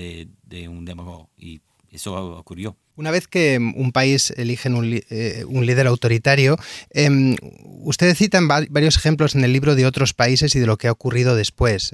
de, 0.43 0.69
un 0.69 0.85
demagogo. 0.85 1.31
Y 1.37 1.61
eso 1.91 2.37
ocurrió. 2.37 2.77
Una 2.95 3.11
vez 3.11 3.27
que 3.27 3.57
un 3.59 3.91
país 3.93 4.35
elige 4.37 4.69
un, 4.69 5.01
eh, 5.09 5.45
un 5.49 5.65
líder 5.65 5.87
autoritario, 5.87 6.59
eh, 6.91 7.37
ustedes 7.81 8.19
citan 8.19 8.51
va 8.51 8.63
varios 8.69 8.97
ejemplos 8.97 9.35
en 9.35 9.45
el 9.45 9.53
libro 9.55 9.75
de 9.75 9.87
otros 9.87 10.13
países 10.13 10.55
y 10.55 10.61
de 10.61 10.67
lo 10.67 10.77
que 10.77 10.89
ha 10.89 10.93
ocurrido 10.93 11.35
después. 11.35 11.93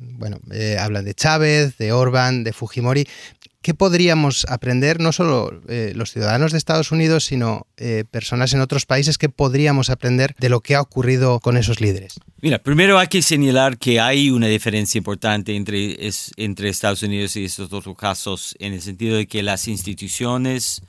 Bueno, 0.00 0.40
eh, 0.50 0.76
hablan 0.80 1.04
de 1.04 1.14
Chávez, 1.14 1.78
de 1.78 1.92
Orbán, 1.92 2.42
de 2.42 2.52
Fujimori. 2.52 3.06
¿Qué 3.62 3.74
podríamos 3.74 4.46
aprender, 4.48 5.00
no 5.00 5.12
solo 5.12 5.60
eh, 5.68 5.92
los 5.94 6.12
ciudadanos 6.12 6.52
de 6.52 6.56
Estados 6.56 6.92
Unidos, 6.92 7.26
sino 7.26 7.66
eh, 7.76 8.04
personas 8.10 8.54
en 8.54 8.62
otros 8.62 8.86
países, 8.86 9.18
qué 9.18 9.28
podríamos 9.28 9.90
aprender 9.90 10.34
de 10.38 10.48
lo 10.48 10.60
que 10.60 10.76
ha 10.76 10.80
ocurrido 10.80 11.40
con 11.40 11.58
esos 11.58 11.78
líderes? 11.78 12.18
Mira, 12.40 12.58
primero 12.58 12.98
hay 12.98 13.08
que 13.08 13.20
señalar 13.20 13.76
que 13.76 14.00
hay 14.00 14.30
una 14.30 14.46
diferencia 14.46 14.96
importante 14.96 15.54
entre, 15.54 16.06
es, 16.06 16.32
entre 16.38 16.70
Estados 16.70 17.02
Unidos 17.02 17.36
y 17.36 17.44
estos 17.44 17.70
otros 17.70 17.94
casos, 17.98 18.56
en 18.60 18.72
el 18.72 18.80
sentido 18.80 19.18
de 19.18 19.26
que 19.26 19.42
las 19.42 19.68
instituciones, 19.68 20.80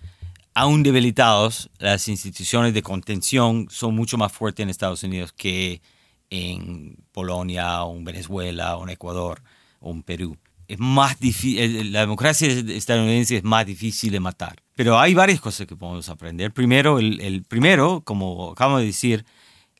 aún 0.53 0.81
debilitados, 0.81 1.69
las 1.77 2.07
instituciones 2.07 2.73
de 2.73 2.81
contención 2.81 3.67
son 3.69 3.95
mucho 3.95 4.17
más 4.17 4.31
fuertes 4.31 4.63
en 4.63 4.69
Estados 4.69 5.03
Unidos 5.03 5.33
que 5.35 5.81
en 6.29 6.95
Polonia, 7.11 7.83
o 7.83 7.97
en 7.97 8.05
Venezuela, 8.05 8.77
o 8.77 8.83
en 8.83 8.91
Ecuador, 8.91 9.41
o 9.81 9.91
en 9.91 10.03
Perú 10.03 10.37
es 10.71 10.79
más 10.79 11.19
difícil, 11.19 11.91
la 11.91 11.99
democracia 11.99 12.47
estadounidense 12.47 13.35
es 13.35 13.43
más 13.43 13.65
difícil 13.65 14.09
de 14.13 14.21
matar. 14.21 14.63
Pero 14.73 14.97
hay 14.97 15.13
varias 15.13 15.41
cosas 15.41 15.67
que 15.67 15.75
podemos 15.75 16.07
aprender. 16.07 16.53
Primero, 16.53 16.97
el, 16.97 17.19
el 17.19 17.43
primero, 17.43 18.03
como 18.05 18.51
acabo 18.51 18.77
de 18.77 18.85
decir, 18.85 19.25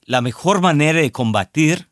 la 0.04 0.20
mejor 0.20 0.60
manera 0.60 1.00
de 1.00 1.10
combatir 1.14 1.88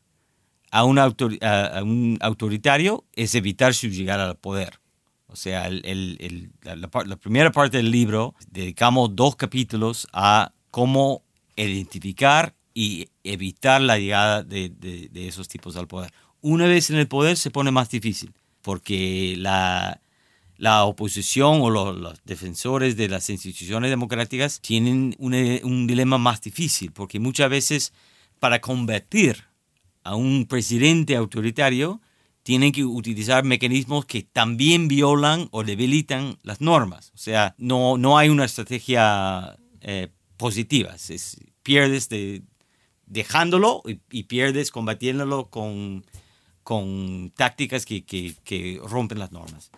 a 0.70 0.84
un, 0.84 0.98
autor, 0.98 1.42
a, 1.42 1.80
un 1.82 2.18
autoritario 2.20 3.06
es 3.14 3.34
evitar 3.34 3.72
su 3.72 3.88
llegada 3.88 4.28
al 4.28 4.36
poder. 4.36 4.80
O 5.28 5.36
sea, 5.36 5.66
el, 5.66 5.80
el, 5.86 6.50
la, 6.60 6.76
la, 6.76 7.16
primera 7.16 7.50
parte 7.52 7.78
del 7.78 7.90
libro 7.90 8.34
dedicamos 8.50 9.16
dos 9.16 9.34
capítulos 9.34 10.08
a 10.12 10.52
cómo 10.70 11.22
identificar 11.56 12.54
y 12.74 13.08
evitar 13.24 13.80
la 13.80 13.98
llegada 13.98 14.42
de, 14.42 14.68
de, 14.68 15.08
de 15.08 15.26
esos 15.26 15.48
tipos 15.48 15.74
al 15.76 15.88
poder. 15.88 16.12
Una 16.42 16.66
vez 16.66 16.90
en 16.90 16.96
el 16.96 17.08
poder 17.08 17.38
se 17.38 17.50
pone 17.50 17.70
más 17.70 17.88
difícil 17.88 18.34
porque 18.62 19.34
la, 19.38 20.00
la 20.56 20.84
oposición 20.84 21.60
o 21.62 21.70
los, 21.70 22.22
defensores 22.24 22.96
de 22.96 23.08
las 23.08 23.30
instituciones 23.30 23.90
democráticas 23.90 24.60
tienen 24.60 25.16
un, 25.18 25.34
un, 25.64 25.86
dilema 25.86 26.18
más 26.18 26.42
difícil, 26.42 26.92
porque 26.92 27.18
muchas 27.18 27.48
veces 27.48 27.92
para 28.38 28.60
combatir 28.60 29.44
a 30.04 30.16
un 30.16 30.46
presidente 30.46 31.16
autoritario 31.16 32.00
tienen 32.42 32.72
que 32.72 32.84
utilizar 32.84 33.44
mecanismos 33.44 34.06
que 34.06 34.22
también 34.22 34.88
violan 34.88 35.48
o 35.50 35.62
debilitan 35.62 36.38
las 36.42 36.60
normas. 36.60 37.12
O 37.14 37.18
sea, 37.18 37.54
no, 37.58 37.98
no 37.98 38.18
hay 38.18 38.28
una 38.28 38.44
estrategia 38.44 39.58
eh, 39.80 40.08
positiva. 40.36 40.94
Es, 40.94 41.38
pierdes 41.62 42.08
de, 42.08 42.42
dejándolo 43.06 43.82
y, 43.86 44.00
y 44.10 44.24
pierdes 44.24 44.70
combatiéndolo 44.70 45.50
con 45.50 46.04
con 46.70 47.32
tácticas 47.34 47.84
que, 47.84 48.04
que, 48.04 48.36
que, 48.44 48.80
rompen 48.86 49.18
las 49.18 49.32
normas. 49.32 49.72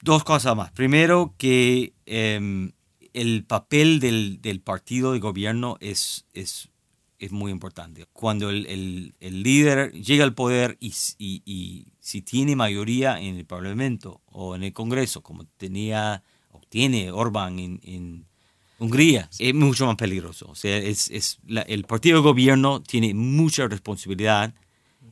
Dos 0.00 0.24
cosas 0.24 0.56
más. 0.56 0.70
Primero, 0.72 1.34
que 1.36 1.92
eh, 2.06 2.70
el 3.12 3.44
papel 3.44 4.00
del, 4.00 4.40
del, 4.40 4.62
partido 4.62 5.12
de 5.12 5.18
gobierno 5.18 5.76
es, 5.80 6.24
es 6.32 6.70
es 7.18 7.32
muy 7.32 7.50
importante. 7.52 8.06
Cuando 8.14 8.48
el, 8.48 8.64
el- 8.66 9.14
el 9.20 9.42
líder 9.42 9.92
llega 9.92 10.24
al 10.24 10.32
poder 10.34 10.78
y- 10.80 10.94
y 11.18 11.84
si 12.00 12.22
tiene 12.22 12.56
mayoría 12.56 13.20
en 13.20 13.34
el 13.36 13.44
Parlamento 13.44 14.22
o 14.26 14.54
en 14.56 14.62
el 14.62 14.72
Congreso, 14.72 15.20
como 15.22 15.44
tenía 15.58 16.22
o 16.52 16.60
tiene 16.70 17.10
Orbán 17.10 17.58
en, 17.58 17.80
en 17.82 18.24
Hungría, 18.78 19.28
es 19.38 19.52
mucho 19.54 19.84
más 19.86 19.96
peligroso. 19.96 20.46
O 20.48 20.54
sea, 20.54 20.78
es, 20.78 21.10
es 21.10 21.40
la- 21.46 21.62
el 21.62 21.84
partido 21.84 22.18
de 22.18 22.22
gobierno 22.22 22.80
tiene 22.82 23.12
mucha 23.12 23.66
responsabilidad 23.68 24.54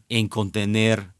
en 0.08 0.28
contener 0.28 1.10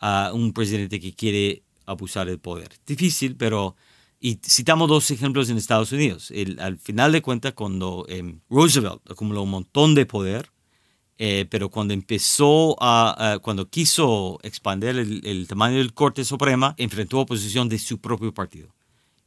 a 0.00 0.32
un 0.34 0.52
presidente 0.52 0.98
que 1.00 1.12
quiere 1.14 1.62
abusar 1.86 2.26
del 2.26 2.38
poder. 2.38 2.70
Difícil, 2.86 3.36
pero... 3.36 3.76
Y 4.22 4.38
citamos 4.44 4.86
dos 4.88 5.10
ejemplos 5.10 5.48
en 5.48 5.56
Estados 5.56 5.92
Unidos. 5.92 6.30
El- 6.30 6.60
al 6.60 6.76
final 6.78 7.10
de 7.12 7.22
cuentas, 7.22 7.54
cuando 7.54 8.04
em, 8.08 8.40
Roosevelt 8.50 9.00
acumuló 9.10 9.42
un 9.44 9.50
montón 9.50 9.94
de 9.94 10.04
poder, 10.04 10.50
eh, 11.16 11.46
pero 11.50 11.70
cuando 11.70 11.94
empezó 11.94 12.76
a, 12.82 13.32
a- 13.34 13.38
cuando 13.38 13.70
quiso 13.70 14.38
expandir 14.42 14.90
el, 14.90 15.26
el 15.26 15.46
tamaño 15.46 15.78
del 15.78 15.94
Corte 15.94 16.24
Suprema, 16.26 16.74
enfrentó 16.76 17.18
oposición 17.20 17.70
de 17.70 17.78
su 17.78 17.98
propio 17.98 18.34
partido. 18.34 18.74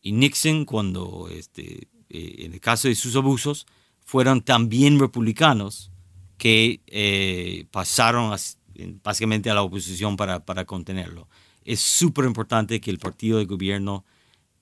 Y 0.02 0.12
Nixon, 0.12 0.66
cuando, 0.66 1.28
este, 1.32 1.88
eh, 2.10 2.36
en 2.46 2.54
el 2.54 2.60
caso 2.60 2.88
de 2.88 2.94
sus 2.96 3.16
abusos, 3.16 3.66
fueron 4.06 4.42
también 4.42 5.00
republicanos 5.00 5.90
que 6.38 6.82
eh, 6.86 7.66
pasaron 7.72 8.32
as- 8.32 8.60
en- 8.63 8.63
básicamente 9.04 9.50
a 9.50 9.54
la 9.54 9.62
oposición 9.64 10.16
para, 10.18 10.46
para 10.46 10.66
contenerlo. 10.66 11.28
Es 11.66 11.80
súper 11.82 12.26
importante 12.26 12.80
que 12.82 12.92
el 12.92 13.00
partido 13.00 13.38
de 13.40 13.46
gobierno 13.46 14.04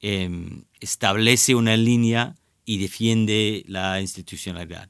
em, 0.01 0.63
establece 0.79 1.55
una 1.55 1.75
línea 1.77 2.35
y 2.65 2.77
defiende 2.77 3.63
la 3.67 4.01
institucionalidad. 4.01 4.89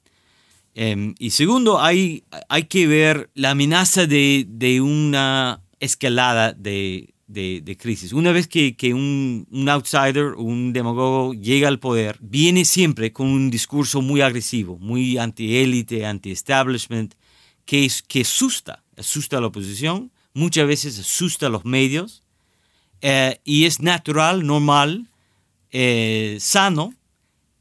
Em, 0.73 1.15
y 1.19 1.31
segundo, 1.31 1.81
hay, 1.81 2.23
hay 2.47 2.63
que 2.63 2.87
ver 2.87 3.29
la 3.33 3.51
amenaza 3.51 4.07
de, 4.07 4.45
de 4.47 4.79
una 4.81 5.61
escalada 5.79 6.53
de, 6.53 7.13
de- 7.27 7.61
de 7.61 7.77
crisis. 7.77 8.13
Una 8.13 8.31
vez 8.31 8.47
que, 8.47 8.75
que 8.75 8.93
un, 8.93 9.47
un 9.51 9.69
outsider, 9.69 10.33
un 10.37 10.71
demagogo 10.73 11.33
llega 11.33 11.67
al 11.67 11.79
poder, 11.79 12.17
viene 12.21 12.63
siempre 12.65 13.11
con 13.11 13.27
un 13.27 13.49
discurso 13.49 14.01
muy 14.01 14.21
agresivo, 14.21 14.77
muy 14.79 15.17
anti-élite, 15.17 16.05
anti-establishment, 16.05 17.15
que, 17.65 17.85
es- 17.85 18.01
que 18.01 18.21
asusta, 18.21 18.83
asusta 19.01 19.37
a 19.37 19.41
la 19.41 19.47
oposición, 19.47 20.11
muchas 20.33 20.65
veces 20.65 20.97
asusta 20.97 21.47
a 21.47 21.49
los 21.49 21.65
medios, 21.65 22.23
eh, 23.01 23.39
y 23.43 23.65
es 23.65 23.81
natural, 23.81 24.45
normal, 24.45 25.07
eh, 25.71 26.37
sano, 26.39 26.93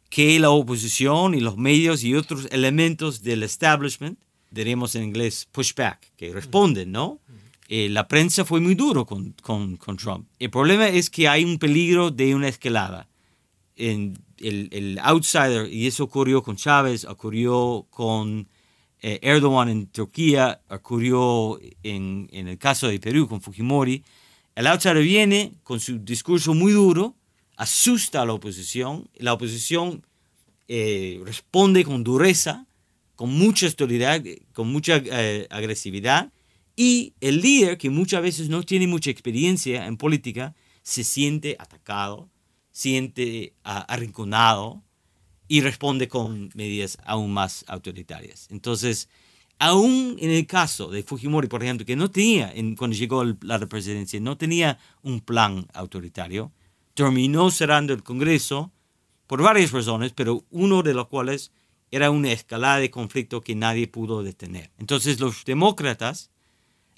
que 0.09 0.39
la 0.39 0.51
oposición 0.51 1.35
y 1.35 1.41
los 1.41 1.57
medios 1.57 2.03
y 2.03 2.15
otros 2.15 2.49
elementos 2.51 3.23
del 3.23 3.43
establishment, 3.43 4.19
diríamos 4.51 4.95
en 4.95 5.05
inglés 5.05 5.47
pushback, 5.53 5.99
que 6.17 6.33
responden, 6.33 6.91
¿no? 6.91 7.21
Eh, 7.69 7.89
la 7.89 8.09
prensa 8.09 8.45
fue 8.45 8.61
muy 8.61 8.75
duro 8.75 9.07
con, 9.07 9.33
con, 9.41 9.77
con 9.77 9.97
Trump. 9.97 10.27
El 10.41 10.51
problema 10.51 10.89
es 10.89 11.09
que 11.09 11.29
hay 11.29 11.45
un 11.45 11.59
peligro 11.59 12.11
de 12.11 12.35
una 12.35 12.49
escalada. 12.49 13.07
En 13.77 14.19
el, 14.39 14.69
el 14.73 14.99
outsider, 15.03 15.73
y 15.73 15.87
eso 15.87 16.03
ocurrió 16.05 16.43
con 16.43 16.57
Chávez, 16.57 17.05
ocurrió 17.05 17.87
con 17.91 18.49
eh, 19.03 19.19
Erdogan 19.23 19.69
en 19.69 19.87
Turquía, 19.87 20.61
ocurrió 20.69 21.59
en, 21.83 22.29
en 22.33 22.49
el 22.49 22.59
caso 22.59 22.89
de 22.89 23.01
Perú 23.01 23.29
con 23.29 23.41
Fujimori. 23.41 24.05
El 24.55 24.67
outsider 24.67 25.03
viene 25.03 25.53
con 25.63 25.81
su 25.81 25.99
discurso 25.99 26.55
muy 26.55 26.73
duro, 26.73 27.15
asusta 27.57 28.23
a 28.23 28.27
la 28.27 28.33
oposición, 28.33 29.09
la 29.17 29.33
oposición 29.33 30.05
eh, 30.69 31.21
responde 31.25 31.85
con 31.85 32.05
dureza, 32.05 32.67
con 33.17 33.33
mucha 33.33 33.67
autoridad, 33.67 34.23
con 34.53 34.71
mucha 34.71 34.97
eh, 35.05 35.47
agresividad, 35.51 36.33
y 36.77 37.13
el 37.21 37.41
líder, 37.41 37.77
que 37.77 37.91
muchas 37.91 38.23
veces 38.23 38.49
no 38.49 38.63
tiene 38.63 38.87
mucha 38.87 39.11
experiencia 39.11 39.87
en 39.87 39.97
política, 39.97 40.55
se 40.83 41.05
siente 41.05 41.57
atacado, 41.59 42.31
siente 42.71 43.53
arrinconado 43.63 44.83
y 45.53 45.63
responde 45.63 46.07
con 46.07 46.49
medidas 46.55 46.97
aún 47.05 47.33
más 47.33 47.65
autoritarias. 47.67 48.47
Entonces, 48.53 49.09
aún 49.59 50.17
en 50.21 50.31
el 50.31 50.47
caso 50.47 50.91
de 50.93 51.03
Fujimori, 51.03 51.49
por 51.49 51.65
ejemplo, 51.65 51.85
que 51.85 51.97
no 51.97 52.09
tenía, 52.09 52.53
en- 52.55 52.77
cuando 52.77 52.97
llegó 52.97 53.25
la 53.25 53.59
presidencia, 53.67 54.21
no 54.21 54.37
tenía 54.37 54.79
un 55.03 55.21
plan 55.21 55.67
autoritario, 55.75 56.53
terminó 56.95 57.51
cerrando 57.51 57.93
el 57.93 58.05
Congreso 58.05 58.71
por 59.27 59.43
varias 59.43 59.73
razones, 59.73 60.13
pero 60.15 60.45
uno 60.51 60.85
de 60.85 60.95
los 60.95 61.09
cuales 61.09 61.51
era 61.91 62.13
una 62.13 62.31
escalada 62.31 62.77
de 62.79 62.93
conflicto 62.93 63.41
que 63.41 63.57
nadie 63.57 63.89
pudo 63.89 64.23
detener. 64.23 64.71
Entonces 64.79 65.19
los 65.19 65.45
demócratas, 65.45 66.31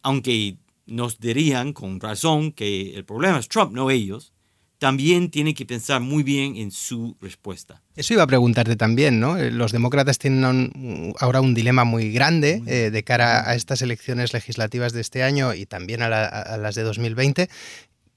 aunque 0.03 0.59
nos 0.85 1.21
dirían 1.21 1.73
con 1.73 2.01
razón 2.01 2.53
que 2.53 2.95
el 2.97 3.07
problema 3.07 3.39
es 3.39 3.49
Trump, 3.49 3.73
no 3.73 3.89
ellos, 3.91 4.35
también 4.83 5.31
tienen 5.31 5.55
que 5.55 5.65
pensar 5.65 6.01
muy 6.01 6.25
bien 6.25 6.57
en 6.57 6.73
su 6.73 7.17
respuesta. 7.21 7.81
Eso 7.95 8.15
iba 8.15 8.25
a 8.25 8.27
preguntarte 8.27 8.75
también, 8.75 9.21
¿no? 9.21 9.37
Eh, 9.39 9.53
Los 9.53 9.71
demócratas 9.71 10.19
tienen 10.19 10.45
un- 10.45 11.15
ahora 11.21 11.41
un 11.41 11.55
dilema 11.55 11.85
muy 11.85 12.11
grande 12.11 12.61
eh, 12.67 12.91
de 12.91 13.05
cara 13.05 13.49
a 13.49 13.55
estas 13.55 13.81
elecciones 13.81 14.33
legislativas 14.33 14.93
de 14.93 15.01
este 15.01 15.23
año 15.23 15.55
y 15.55 15.67
también 15.67 16.03
a, 16.03 16.09
la- 16.09 16.27
a 16.27 16.57
las 16.57 16.75
de 16.75 16.83
2020. 16.83 17.49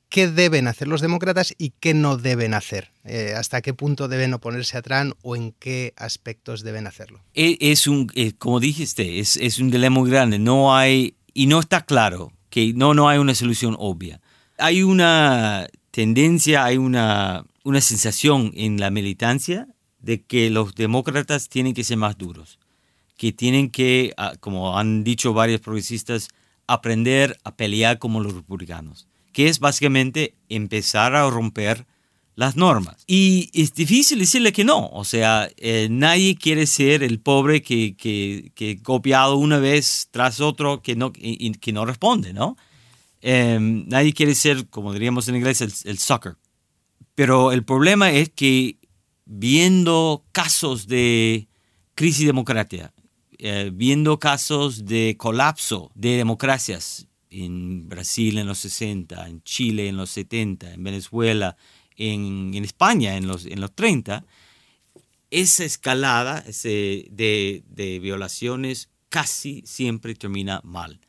¿Qué 0.10 0.28
deben 0.28 0.68
hacer 0.68 0.88
los 0.88 1.02
demócratas 1.02 1.54
y 1.58 1.74
qué 1.80 1.94
no 1.94 2.18
deben 2.18 2.56
hacer? 2.56 2.90
Eh, 3.04 3.34
¿Hasta 3.38 3.62
qué 3.62 3.76
punto 3.76 4.08
deben 4.08 4.34
oponerse 4.34 4.76
a 4.78 4.82
Trump 4.82 5.14
o 5.22 5.36
en 5.36 5.52
qué 5.60 5.94
aspectos 5.98 6.64
deben 6.64 6.88
hacerlo? 6.88 7.20
E- 7.36 7.58
Es 7.60 7.86
un, 7.86 8.08
como 8.40 8.60
dijiste, 8.60 9.20
es, 9.20 9.38
es 9.38 9.60
un 9.60 9.70
dilema 9.70 10.00
muy 10.00 10.10
grande. 10.10 10.40
No 10.40 10.76
hay, 10.76 11.14
y 11.36 11.46
no 11.46 11.60
está 11.60 11.82
claro 11.86 12.32
que 12.50 12.74
no, 12.74 12.96
no 12.96 13.08
hay 13.08 13.20
una 13.20 13.36
solución 13.36 13.76
obvia. 13.78 14.20
Hay 14.58 14.82
una 14.84 15.68
tendencia, 15.96 16.66
hay 16.66 16.76
una, 16.76 17.46
una 17.64 17.80
sensación 17.80 18.52
en 18.54 18.82
la 18.82 18.90
militancia 18.90 19.70
de 20.00 20.22
que 20.22 20.50
los 20.50 20.76
demócratas 20.76 21.48
tienen 21.48 21.74
que 21.74 21.86
ser 21.86 21.96
más 21.96 22.18
duros, 22.18 22.60
que 23.16 23.32
tienen 23.32 23.70
que, 23.70 24.14
ah, 24.18 24.34
como 24.42 24.78
han 24.78 25.06
dicho 25.06 25.32
varios 25.32 25.62
progresistas, 25.62 26.28
aprender 26.68 27.38
a 27.46 27.56
pelear 27.56 27.98
como 27.98 28.20
los 28.20 28.34
republicanos, 28.34 29.08
que 29.32 29.48
es 29.48 29.60
básicamente 29.60 30.36
empezar 30.50 31.16
a 31.16 31.30
romper 31.30 31.86
las 32.36 32.58
normas. 32.58 33.06
Y 33.08 33.50
es 33.54 33.74
difícil 33.74 34.20
decirle 34.20 34.52
que 34.52 34.66
no, 34.66 34.90
o 34.90 35.06
sea, 35.06 35.50
eh, 35.56 35.88
nadie 35.90 36.36
quiere 36.36 36.68
ser 36.68 37.04
el 37.04 37.22
pobre 37.22 37.62
que, 37.62 37.96
que, 37.96 38.52
que 38.54 38.84
copiado 38.84 39.38
una 39.38 39.60
vez 39.60 40.10
tras 40.12 40.42
otro 40.42 40.82
que 40.82 40.98
no, 40.98 41.14
que 41.14 41.72
no 41.72 41.86
responde, 41.86 42.34
¿no? 42.34 42.58
Eh, 43.22 43.58
nadie 43.60 44.14
quiere 44.14 44.36
ser, 44.36 44.68
como 44.68 44.94
diríamos 44.94 45.28
en 45.28 45.36
inglés, 45.36 45.62
el, 45.62 45.74
el 45.86 45.98
sucker. 45.98 46.38
Pero 47.16 47.52
el 47.52 47.64
problema 47.64 48.12
es 48.12 48.30
que 48.30 48.78
viendo 49.26 50.26
casos 50.32 50.88
de 50.88 51.48
crisis 51.96 52.26
democrática, 52.26 52.94
eh, 53.38 53.72
viendo 53.74 54.20
casos 54.20 54.86
de 54.86 55.16
colapso 55.18 55.92
de 55.96 56.18
democracias 56.18 57.08
en 57.30 57.90
Brasil 57.90 58.38
en 58.38 58.48
los 58.48 58.60
60, 58.60 59.28
en 59.28 59.44
Chile 59.44 59.88
en 59.88 59.98
los 59.98 60.10
70, 60.12 60.74
en 60.74 60.84
Venezuela, 60.84 61.58
en, 61.98 62.54
en 62.54 62.64
España 62.64 63.18
en 63.18 63.28
los, 63.28 63.46
en 63.46 63.60
los 63.60 63.74
30, 63.74 64.26
esa 65.32 65.66
escalada 65.66 66.44
ese 66.48 67.08
de, 67.12 67.64
de 67.68 68.00
violaciones 68.00 68.90
casi 69.10 69.64
siempre 69.66 70.16
termina 70.16 70.62
mal. 70.64 71.00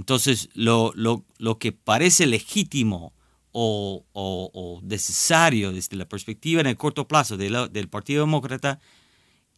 Entonces, 0.00 0.48
lo, 0.54 0.92
lo- 0.94 1.24
lo 1.36 1.58
que 1.58 1.72
parece 1.72 2.26
legítimo 2.26 3.12
o, 3.52 4.06
o- 4.14 4.80
necesario 4.82 5.72
desde 5.72 5.96
la 5.98 6.08
perspectiva 6.08 6.62
en 6.62 6.66
el 6.68 6.76
corto 6.78 7.06
plazo 7.06 7.36
de 7.36 7.68
del 7.70 7.88
Partido 7.90 8.22
Demócrata, 8.24 8.80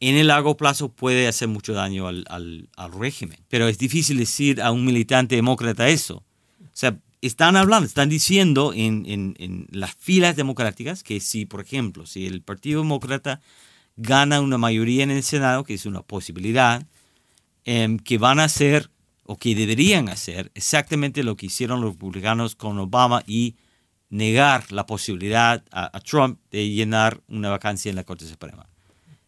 en 0.01 0.17
el 0.17 0.27
largo 0.27 0.57
plazo 0.57 0.89
puede 0.91 1.29
hacer 1.29 1.47
mucho 1.47 1.75
daño 1.75 2.09
al, 2.09 2.25
al- 2.29 2.69
al 2.77 2.93
régimen. 2.93 3.39
Pero 3.49 3.69
es 3.69 3.79
difícil 3.79 4.19
decir 4.19 4.61
a 4.61 4.73
un 4.73 4.85
militante 4.85 5.37
demócrata 5.37 5.89
eso. 5.89 6.25
O 6.61 6.71
sea, 6.73 6.99
están 7.21 7.55
hablando, 7.55 7.87
están 7.87 8.09
diciendo 8.09 8.73
en, 8.75 9.05
en- 9.07 9.37
en 9.39 9.69
las 9.71 9.95
filas 9.95 10.35
democráticas 10.35 11.05
que 11.05 11.21
si, 11.21 11.47
por 11.47 11.61
ejemplo, 11.61 12.05
si 12.05 12.27
el 12.27 12.43
Partido 12.43 12.81
Demócrata 12.83 13.41
gana 13.97 14.41
una 14.41 14.59
mayoría 14.59 15.05
en 15.05 15.13
el 15.13 15.23
Senado, 15.23 15.63
que 15.63 15.75
es 15.75 15.87
una 15.87 16.03
posibilidad, 16.03 16.85
em, 17.65 17.99
que 18.01 18.19
van 18.19 18.41
a 18.41 18.45
hacer 18.45 18.91
o 19.25 19.37
que 19.37 19.55
deberían 19.55 20.09
hacer 20.09 20.51
exactamente 20.55 21.23
lo 21.23 21.37
que 21.37 21.47
hicieron 21.47 21.81
los 21.81 21.93
republicanos 21.93 22.57
con 22.57 22.79
Obama 22.79 23.23
y 23.27 23.57
negar 24.11 24.71
la 24.73 24.87
posibilidad 24.87 25.65
a, 25.71 25.99
Trump 26.01 26.39
de 26.51 26.69
llenar 26.69 27.23
una 27.29 27.49
vacancia 27.49 27.89
en 27.89 27.97
la 27.97 28.05
Corte 28.05 28.27
Suprema. 28.27 28.69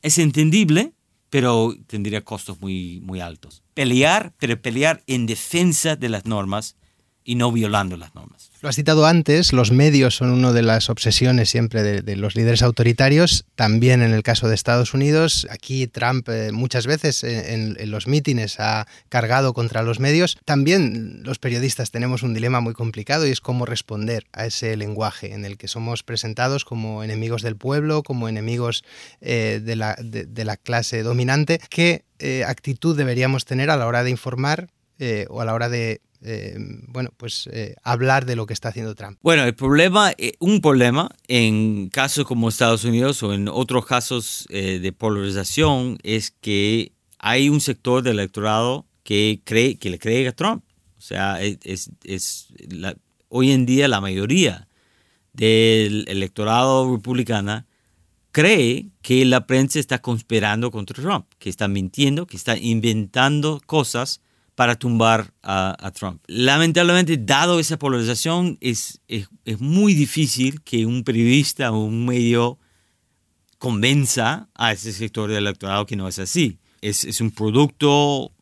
Es 0.02 0.18
entendible, 0.18 0.92
pero 1.30 1.74
tendría 1.86 2.22
costos 2.22 2.60
muy, 2.60 3.00
muy 3.00 3.20
altos. 3.20 3.62
Pelear, 3.72 4.34
pero 4.38 4.60
pelear 4.60 5.02
en 5.06 5.26
defensa 5.26 5.96
de 5.96 6.10
las 6.10 6.26
normas 6.26 6.76
y 7.24 7.36
no 7.36 7.50
violando 7.50 7.96
las 7.96 8.14
normas. 8.14 8.50
Lo 8.60 8.68
has 8.68 8.76
citado 8.76 9.06
antes, 9.06 9.52
los 9.52 9.72
medios 9.72 10.14
son 10.16 10.30
una 10.30 10.52
de 10.52 10.62
las 10.62 10.90
obsesiones 10.90 11.50
siempre 11.50 11.82
de, 12.02 12.16
los 12.16 12.34
líderes 12.34 12.62
autoritarios, 12.62 13.46
también 13.56 14.02
en 14.02 14.12
el 14.12 14.22
caso 14.22 14.48
de 14.48 14.54
Estados 14.54 14.94
Unidos. 14.94 15.46
Aquí 15.50 15.86
Trump 15.86 16.28
eh, 16.28 16.52
muchas 16.52 16.86
veces 16.86 17.24
en, 17.24 17.76
los 17.90 18.06
mítines 18.06 18.60
ha 18.60 18.86
cargado 19.08 19.54
contra 19.54 19.82
los 19.82 20.00
medios. 20.00 20.38
También 20.44 21.22
los 21.24 21.38
periodistas 21.38 21.90
tenemos 21.90 22.22
un 22.22 22.34
dilema 22.34 22.60
muy 22.60 22.74
complicado 22.74 23.26
y 23.26 23.30
es 23.30 23.40
cómo 23.40 23.66
responder 23.66 24.26
a 24.32 24.46
ese 24.46 24.76
lenguaje 24.76 25.32
en 25.32 25.44
el 25.44 25.56
que 25.56 25.68
somos 25.68 26.02
presentados 26.02 26.64
como 26.64 27.02
enemigos 27.02 27.42
del 27.42 27.56
pueblo, 27.56 28.02
como 28.02 28.28
enemigos 28.28 28.84
eh, 29.20 29.60
de, 29.62 29.76
la, 29.76 30.56
clase 30.56 31.02
dominante. 31.02 31.60
¿Qué 31.68 32.04
eh, 32.18 32.44
actitud 32.46 32.96
deberíamos 32.96 33.44
tener 33.44 33.70
a 33.70 33.76
la 33.76 33.86
hora 33.86 34.04
de 34.04 34.10
informar 34.10 34.68
o 35.28 35.42
a 35.42 35.44
la 35.44 35.52
hora 35.52 35.68
de 35.68 36.00
eh, 36.26 36.56
bueno, 36.88 37.10
pues 37.18 37.50
eh, 37.52 37.74
hablar 37.82 38.24
de 38.24 38.34
lo 38.34 38.46
que 38.46 38.54
está 38.54 38.70
haciendo 38.70 38.94
Trump. 38.94 39.18
Bueno, 39.22 39.44
el 39.44 39.54
problema, 39.54 40.12
eh, 40.16 40.32
un 40.38 40.62
problema 40.62 41.10
en 41.28 41.90
casos 41.90 42.24
como 42.24 42.48
Estados 42.48 42.84
Unidos 42.84 43.22
o 43.22 43.34
en 43.34 43.46
otros 43.46 43.84
casos 43.84 44.46
de 44.48 44.92
polarización 44.96 45.98
es 46.02 46.30
que 46.30 46.92
hay 47.18 47.50
un 47.50 47.60
sector 47.60 48.02
del 48.02 48.18
electorado 48.18 48.86
que 49.02 49.42
cree 49.44 49.76
que 49.76 49.90
le 49.90 49.98
cree 49.98 50.26
a 50.26 50.32
Trump. 50.32 50.64
O 50.96 51.00
sea, 51.02 51.42
es, 51.42 51.90
hoy 53.28 53.52
en 53.52 53.66
día 53.66 53.86
la 53.86 54.00
mayoría 54.00 54.66
del 55.34 56.06
electorado 56.08 56.90
republicano 56.90 57.66
cree 58.32 58.88
que 59.02 59.26
la 59.26 59.46
prensa 59.46 59.78
está 59.78 60.00
conspirando 60.00 60.70
contra 60.70 61.02
Trump, 61.02 61.26
que 61.38 61.50
está 61.50 61.68
mintiendo, 61.68 62.26
que 62.26 62.38
está 62.38 62.56
inventando 62.56 63.60
cosas 63.66 64.22
para 64.54 64.76
tumbar 64.76 65.32
a, 65.42 65.90
Trump. 65.94 66.22
Lamentablemente, 66.26 67.16
dado 67.16 67.58
esa 67.58 67.78
polarización, 67.78 68.56
es, 68.60 69.00
es, 69.08 69.28
muy 69.60 69.94
difícil 69.94 70.62
que 70.62 70.86
un 70.86 71.02
periodista 71.02 71.72
o 71.72 71.84
un 71.84 72.06
medio 72.06 72.58
convenza 73.58 74.48
a 74.54 74.72
ese 74.72 74.92
sector 74.92 75.28
del 75.30 75.46
electorado 75.46 75.86
que 75.86 75.96
no 75.96 76.06
es 76.06 76.18
así. 76.18 76.58
Es, 76.80 77.04
es 77.04 77.20
un 77.20 77.30
producto 77.30 78.32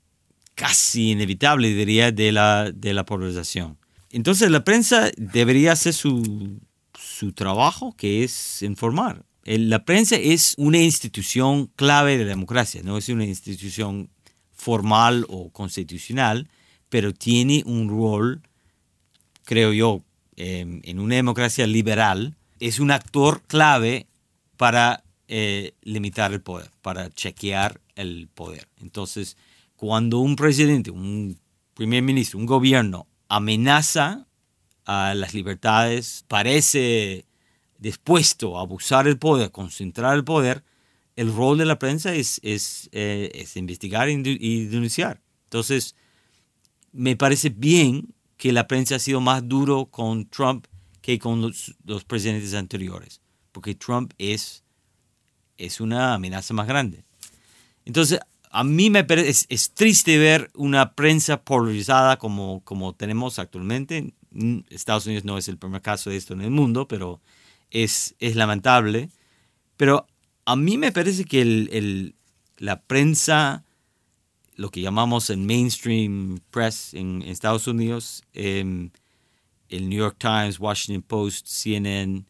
casi 0.55 1.13
inevitable, 1.13 1.75
diría, 1.75 2.13
de 2.13 2.33
la, 2.33 2.71
de 2.73 2.93
la 2.93 3.05
polarización. 3.05 3.79
Entonces, 4.11 4.51
la 4.51 4.65
prensa 4.65 5.11
debería 5.17 5.73
hacer 5.73 5.95
su, 5.95 6.61
su 6.95 7.33
trabajo, 7.33 7.95
que 7.97 8.25
es 8.25 8.63
informar. 8.63 9.25
La 9.45 9.85
prensa 9.85 10.17
es 10.17 10.55
una 10.57 10.79
institución 10.79 11.67
clave 11.75 12.19
de 12.19 12.25
la 12.25 12.31
democracia, 12.31 12.83
no 12.85 12.97
es 12.97 13.09
una 13.09 13.25
institución 13.25 14.11
formal 14.63 15.27
o 15.29 15.51
constitucional, 15.51 16.49
pero 16.89 17.13
tiene 17.13 17.65
un 17.67 17.89
rol, 17.89 18.43
creo 19.45 19.73
yo, 19.73 20.05
en 20.37 20.99
una 21.01 21.17
democracia 21.17 21.67
liberal, 21.67 22.37
es 22.61 22.79
un 22.79 22.93
actor 22.93 23.43
clave 23.49 24.07
para 24.57 25.03
eh, 25.27 25.75
limitar 25.83 26.33
el 26.33 26.41
poder, 26.41 26.71
para 26.81 27.11
chequear 27.11 27.81
el 27.97 28.29
poder. 28.33 28.69
Entonces, 28.81 29.37
cuando 29.75 30.21
un 30.21 30.37
presidente, 30.37 30.93
un 30.93 31.37
primer 31.75 32.03
ministro, 32.03 32.39
un 32.39 32.47
gobierno 32.47 33.09
amenaza 33.29 34.27
a 34.85 35.15
las 35.15 35.35
libertades, 35.35 36.25
parece 36.29 37.25
dispuesto 37.79 38.57
a 38.57 38.61
abusar 38.61 39.09
el 39.09 39.19
poder, 39.19 39.51
concentrar 39.51 40.15
el 40.15 40.23
poder, 40.23 40.63
el 41.23 41.33
rol 41.33 41.59
de 41.59 41.65
la 41.65 41.79
prensa 41.79 42.15
es, 42.15 42.41
es, 42.43 42.91
eh, 42.93 43.31
es 43.35 43.57
investigar 43.57 44.09
y 44.09 44.67
denunciar. 44.67 45.21
Entonces, 45.45 45.95
me 46.93 47.17
parece 47.17 47.51
bien 47.51 48.15
que 48.37 48.53
la 48.53 48.67
prensa 48.67 48.97
ha 48.97 48.99
sido 48.99 49.21
más 49.21 49.49
duro 49.49 49.87
con 49.87 50.27
Trump 50.29 50.67
que 51.01 51.19
con 51.19 51.41
los, 51.43 52.05
presidentes 52.07 52.55
anteriores, 52.55 53.21
porque 53.53 53.75
Trump 53.75 54.13
es, 54.19 54.65
es 55.59 55.81
una 55.81 56.15
amenaza 56.15 56.55
más 56.55 56.67
grande. 56.67 57.05
Entonces, 57.85 58.21
a 58.51 58.65
mí 58.65 58.91
me 58.91 59.05
parece, 59.05 59.47
es, 59.49 59.71
triste 59.73 60.19
ver 60.19 60.51
una 60.55 60.95
prensa 60.95 61.43
polarizada 61.43 62.17
como, 62.19 62.63
como 62.65 62.95
tenemos 62.95 63.39
actualmente. 63.39 64.13
Estados 64.71 65.07
Unidos 65.07 65.25
no 65.25 65.39
es 65.39 65.49
el 65.49 65.59
primer 65.59 65.83
caso 65.83 66.11
de 66.11 66.17
esto 66.17 66.35
en 66.35 66.43
el 66.43 66.51
mundo, 66.51 66.87
pero 66.89 67.21
es, 67.71 68.15
es 68.19 68.37
lamentable. 68.37 69.09
Pero 69.77 70.07
a 70.45 70.57
mí 70.57 70.79
me 70.79 70.93
parece 70.93 71.25
que 71.25 71.43
el, 71.43 72.15
la 72.59 72.83
prensa, 72.83 73.65
lo 74.57 74.71
que 74.71 74.81
llamamos 74.81 75.31
el 75.31 75.39
mainstream 75.39 76.41
press 76.51 76.95
en, 76.95 77.23
Estados 77.23 77.67
Unidos, 77.67 78.23
em, 78.33 78.91
el 79.69 79.89
New 79.89 79.99
York 79.99 80.17
Times, 80.19 80.59
Washington 80.59 81.03
Post, 81.03 81.47
CNN, 81.47 82.25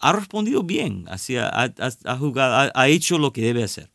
ha 0.00 0.12
respondido 0.12 0.62
bien, 0.62 1.06
ha, 1.08 2.16
jugado, 2.16 2.70
ha 2.74 2.88
hecho 2.88 3.18
lo 3.18 3.32
que 3.32 3.42
debe 3.42 3.64
hacer. 3.64 3.90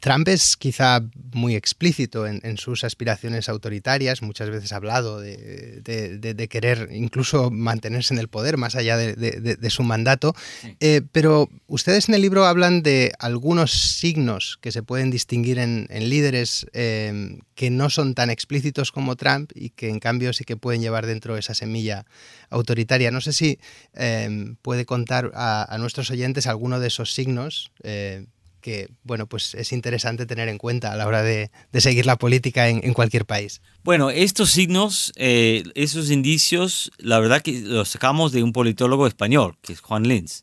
Trump 0.00 0.28
es 0.28 0.56
quizá 0.56 1.00
muy 1.32 1.56
explícito 1.56 2.26
en, 2.26 2.56
sus 2.58 2.84
aspiraciones 2.84 3.48
autoritarias, 3.48 4.22
muchas 4.22 4.50
veces 4.50 4.72
ha 4.72 4.76
hablado 4.76 5.20
de, 5.20 6.48
querer 6.48 6.88
incluso 6.92 7.50
mantenerse 7.50 8.14
en 8.14 8.20
el 8.20 8.28
poder 8.28 8.56
más 8.56 8.76
allá 8.76 8.96
de, 8.96 9.70
su 9.70 9.82
mandato, 9.82 10.34
eh, 10.80 11.02
pero 11.12 11.48
ustedes 11.66 12.08
en 12.08 12.14
el 12.14 12.22
libro 12.22 12.46
hablan 12.46 12.82
de 12.82 13.12
algunos 13.18 13.72
signos 13.72 14.58
que 14.60 14.72
se 14.72 14.82
pueden 14.82 15.10
distinguir 15.10 15.58
en, 15.58 15.88
líderes 16.08 16.66
eh, 16.72 17.40
que 17.54 17.70
no 17.70 17.90
son 17.90 18.14
tan 18.14 18.30
explícitos 18.30 18.92
como 18.92 19.16
Trump 19.16 19.50
y 19.54 19.70
que 19.70 19.88
en 19.88 19.98
cambio 19.98 20.32
sí 20.32 20.44
que 20.44 20.56
pueden 20.56 20.80
llevar 20.80 21.06
dentro 21.06 21.36
esa 21.36 21.54
semilla 21.54 22.06
autoritaria. 22.50 23.10
No 23.10 23.20
sé 23.20 23.32
si 23.32 23.58
eh, 23.94 24.54
puede 24.62 24.86
contar 24.86 25.32
a, 25.34 25.76
nuestros 25.78 26.10
oyentes 26.10 26.46
alguno 26.46 26.80
de 26.80 26.86
esos 26.86 27.12
signos 27.12 27.72
que 28.60 28.88
bueno, 29.02 29.26
pues 29.26 29.54
es 29.54 29.72
interesante 29.72 30.26
tener 30.26 30.48
en 30.48 30.58
cuenta 30.58 30.92
a 30.92 30.96
la 30.96 31.06
hora 31.06 31.22
de, 31.22 31.50
seguir 31.74 32.06
la 32.06 32.16
política 32.16 32.68
en, 32.68 32.92
cualquier 32.94 33.24
país. 33.24 33.60
Bueno, 33.84 34.10
estos 34.10 34.50
signos, 34.50 35.12
eh, 35.16 35.62
esos 35.74 36.10
indicios, 36.10 36.90
la 36.98 37.18
verdad 37.20 37.42
que 37.42 37.60
los 37.60 37.88
sacamos 37.88 38.32
de 38.32 38.42
un 38.42 38.52
politólogo 38.52 39.06
español, 39.06 39.56
que 39.62 39.72
es 39.72 39.80
Juan 39.80 40.06
Linz, 40.06 40.42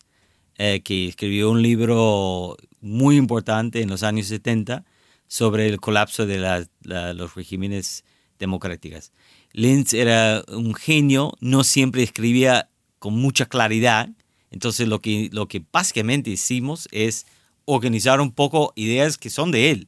eh, 0.58 0.82
que 0.84 1.08
escribió 1.08 1.52
un 1.52 1.62
libro 1.62 2.56
muy 2.82 3.18
importante 3.18 3.82
en 3.82 3.90
los 3.90 4.04
años 4.04 4.28
70 4.28 4.86
sobre 5.28 5.68
el 5.68 5.80
colapso 5.80 6.26
de 6.26 6.68
los 7.14 7.36
regímenes 7.36 8.06
democráticos. 8.40 9.12
Linz 9.52 9.94
era 9.94 10.44
un 10.50 10.76
genio, 10.76 11.34
no 11.40 11.64
siempre 11.64 12.04
escribía 12.04 12.70
con 13.00 13.14
mucha 13.14 13.46
claridad, 13.46 14.10
entonces 14.52 14.88
lo 14.88 15.02
que, 15.02 15.30
lo 15.32 15.48
que 15.48 15.64
básicamente 15.72 16.30
hicimos 16.30 16.88
es 16.92 17.26
organizar 17.66 18.22
un 18.22 18.32
poco 18.32 18.74
ideas 18.76 19.18
que 19.18 19.30
son 19.30 19.52
de 19.52 19.72
él. 19.72 19.88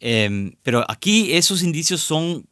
Em, 0.00 0.54
pero 0.62 0.84
aquí 0.88 1.32
esos 1.32 1.62
indicios 1.62 2.00
son 2.00 2.46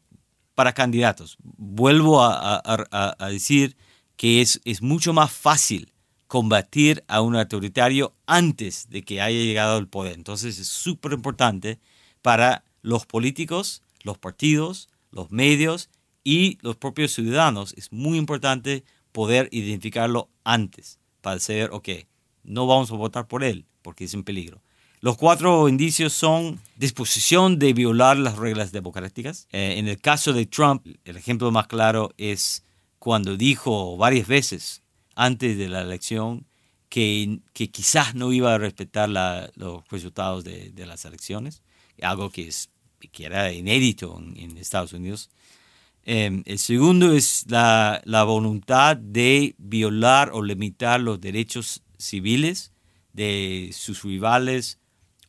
para 0.55 0.73
candidatos. 0.73 1.37
Vuelvo 1.41 2.21
a, 2.21 3.17
decir 3.29 3.75
que 4.15 4.41
es, 4.41 4.61
es, 4.63 4.81
mucho 4.81 5.13
más 5.13 5.31
fácil 5.31 5.91
combatir 6.27 7.03
a 7.07 7.21
un 7.21 7.35
autoritario 7.35 8.13
antes 8.25 8.89
de 8.89 9.03
que 9.03 9.21
haya 9.21 9.39
llegado 9.39 9.77
al 9.77 9.87
poder. 9.87 10.13
Entonces 10.13 10.59
es 10.59 10.67
súper 10.67 11.13
importante 11.13 11.79
para 12.21 12.63
los 12.81 13.05
políticos, 13.05 13.81
los 14.03 14.17
partidos, 14.17 14.87
los 15.11 15.31
medios 15.31 15.89
y 16.23 16.57
los 16.61 16.75
propios 16.77 17.13
ciudadanos. 17.13 17.73
Es 17.77 17.91
muy 17.91 18.17
importante 18.17 18.83
poder 19.11 19.49
identificarlo 19.51 20.29
antes 20.43 20.99
para 21.21 21.39
saber, 21.39 21.71
ok, 21.73 21.89
no 22.43 22.65
vamos 22.67 22.91
a 22.91 22.95
votar 22.95 23.27
por 23.27 23.43
él, 23.43 23.65
porque 23.81 24.05
es 24.05 24.13
un 24.13 24.23
peligro. 24.23 24.61
Los 25.01 25.17
cuatro 25.17 25.67
indicios 25.67 26.13
son 26.13 26.61
disposición 26.75 27.57
de 27.57 27.73
violar 27.73 28.17
las 28.17 28.37
reglas 28.37 28.71
democráticas. 28.71 29.47
Eh, 29.51 29.75
en 29.77 29.87
el 29.87 29.99
caso 29.99 30.31
de 30.31 30.45
Trump, 30.45 30.85
el 31.05 31.17
ejemplo 31.17 31.49
más 31.49 31.65
claro 31.65 32.13
es 32.17 32.63
cuando 32.99 33.35
dijo 33.35 33.97
varias 33.97 34.27
veces 34.27 34.83
antes 35.15 35.57
de 35.57 35.69
la 35.69 35.81
elección 35.81 36.45
que, 36.87 37.39
que 37.53 37.71
quizás 37.71 38.13
no 38.13 38.31
iba 38.31 38.53
a 38.53 38.59
respetar 38.59 39.09
los 39.09 39.89
resultados 39.89 40.43
de, 40.43 40.71
las 40.85 41.03
elecciones, 41.05 41.63
algo 41.99 42.29
que, 42.29 42.47
es, 42.47 42.69
que 43.11 43.25
era 43.25 43.51
inédito 43.51 44.21
en, 44.35 44.55
Estados 44.57 44.93
Unidos. 44.93 45.31
Eh, 46.03 46.43
el 46.45 46.59
segundo 46.59 47.11
es 47.13 47.45
la, 47.47 48.03
la 48.05 48.23
voluntad 48.23 48.97
de 48.97 49.55
violar 49.57 50.29
o 50.31 50.43
limitar 50.43 51.01
los 51.01 51.19
derechos 51.19 51.81
civiles 51.97 52.71
de 53.13 53.71
sus 53.73 54.03
rivales 54.03 54.79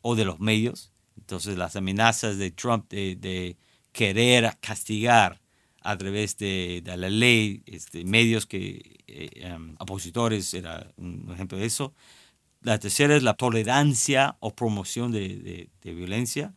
o 0.01 0.15
de 0.15 0.25
los 0.25 0.39
medios. 0.39 0.91
Entonces 1.17 1.57
las 1.57 1.75
amenazas 1.75 2.37
de 2.37 2.51
Trump 2.51 2.89
de, 2.89 3.57
querer 3.91 4.57
castigar 4.59 5.39
a 5.81 5.95
través 5.97 6.37
de, 6.37 6.81
la 6.85 7.09
ley 7.09 7.61
este, 7.67 8.03
medios 8.05 8.47
que 8.47 8.97
eh, 9.07 9.29
em, 9.35 9.75
opositores 9.79 10.53
era 10.53 10.91
un 10.97 11.29
ejemplo 11.31 11.57
de 11.57 11.65
eso. 11.65 11.93
La 12.61 12.79
tercera 12.79 13.15
es 13.15 13.23
la 13.23 13.35
tolerancia 13.35 14.37
o 14.39 14.55
promoción 14.55 15.11
de, 15.11 15.69
violencia. 15.83 16.55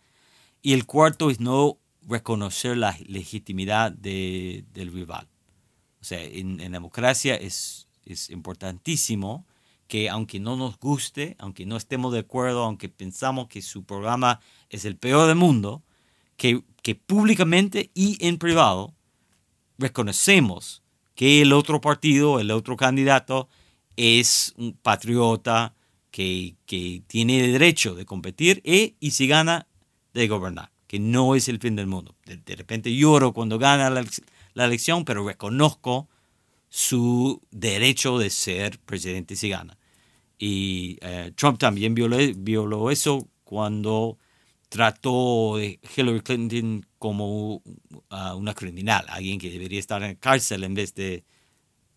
Y 0.63 0.73
el 0.73 0.87
cuarto 0.87 1.31
es 1.31 1.41
no 1.41 1.79
reconocer 2.09 2.77
la 2.77 2.97
legitimidad 3.07 3.93
del 3.93 4.93
rival. 4.93 5.29
sea, 6.01 6.23
en, 6.23 6.61
en 6.61 6.73
democracia 6.73 7.35
es, 7.35 7.89
es 8.05 8.31
importantísimo 8.31 9.45
que 9.89 10.09
aunque 10.09 10.41
no 10.41 10.57
nos 10.57 10.79
guste, 10.79 11.37
aunque 11.39 11.67
no 11.67 11.77
estemos 11.77 12.13
de 12.13 12.21
acuerdo, 12.21 12.65
aunque 12.65 12.89
pensamos 12.89 13.49
que 13.49 13.63
su 13.63 13.85
programa 13.85 14.41
es 14.69 14.85
el 14.85 14.97
peor 14.97 15.29
del 15.29 15.37
mundo, 15.37 15.83
que, 16.37 16.63
que 16.83 16.95
públicamente 16.95 17.91
y 17.95 18.19
en 18.27 18.39
privado 18.39 18.95
reconocemos 19.79 20.83
que 21.15 21.43
el 21.43 21.53
otro 21.53 21.81
partido, 21.81 22.41
el 22.41 22.51
otro 22.51 22.77
candidato, 22.77 23.49
es 23.97 24.55
un 24.57 24.75
patriota 24.75 25.75
que, 26.11 26.57
que 26.67 27.03
tiene 27.07 27.47
derecho 27.49 27.95
de 27.95 28.05
competir 28.05 28.61
y, 28.65 28.97
y 29.01 29.13
si 29.13 29.27
gana, 29.27 29.67
de 30.17 30.29
gobernar, 30.29 30.73
que 30.87 30.99
no 30.99 31.35
es 31.35 31.49
el 31.49 31.61
fin 31.61 31.77
del 31.77 31.87
mundo. 31.87 32.15
De, 32.25 32.57
repente 32.57 32.95
lloro 32.95 33.33
cuando 33.33 33.59
gana 33.59 33.91
la, 33.91 34.65
elección, 34.65 35.05
pero 35.05 35.27
reconozco 35.27 36.09
su 36.77 37.41
derecho 37.51 38.19
de 38.19 38.29
ser 38.29 38.79
presidente 38.81 39.35
si 39.35 39.49
gana. 39.49 39.79
Y 40.39 40.99
eh, 41.01 41.33
Trump 41.35 41.59
también 41.59 41.95
violó, 41.95 42.19
violó 42.37 42.91
eso 42.91 43.27
cuando 43.45 44.19
trató 44.69 45.57
de 45.57 45.81
Hillary 45.97 46.21
Clinton 46.21 46.87
como 46.99 47.55
uh, 47.55 47.63
una 48.37 48.53
criminal, 48.53 49.07
alguien 49.09 49.39
que 49.39 49.49
debería 49.49 49.81
estar 49.81 50.03
en 50.03 50.17
cárcel 50.17 50.65
en 50.65 50.75
vez 50.75 50.95
de 50.95 51.25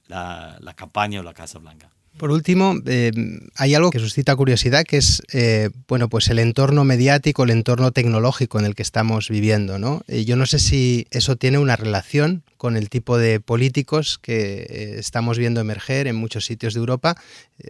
la, 0.07 0.57
la 0.61 0.73
campaña 0.73 1.19
o 1.19 1.23
la 1.23 1.33
Casa 1.33 1.59
Blanca. 1.59 1.89
Por 2.19 2.31
último, 2.31 2.75
eh, 2.85 3.11
hay 3.55 3.75
algo 3.75 3.91
que 3.91 3.99
suscita 3.99 4.35
curiosidad, 4.35 4.83
que 4.83 4.97
es 4.97 5.23
eh, 5.31 5.69
bueno, 5.87 6.09
pues 6.09 6.27
el 6.27 6.39
entorno 6.39 6.83
mediático, 6.83 7.45
el 7.45 7.49
entorno 7.49 7.93
tecnológico 7.93 8.59
en 8.59 8.65
el 8.65 8.75
que 8.75 8.81
estamos 8.83 9.29
viviendo. 9.29 9.79
¿no? 9.79 10.01
Eh, 10.09 10.25
yo 10.25 10.35
no 10.35 10.45
sé 10.45 10.59
si 10.59 11.07
eso 11.11 11.37
tiene 11.37 11.59
una 11.59 11.77
relación 11.77 12.43
con 12.57 12.75
el 12.75 12.89
tipo 12.89 13.17
de 13.17 13.39
políticos 13.39 14.19
que 14.21 14.97
estamos 14.99 15.37
viendo 15.37 15.61
emerger 15.61 16.07
en 16.07 16.17
muchos 16.17 16.43
sitios 16.45 16.73
de 16.73 16.81
Europa, 16.81 17.15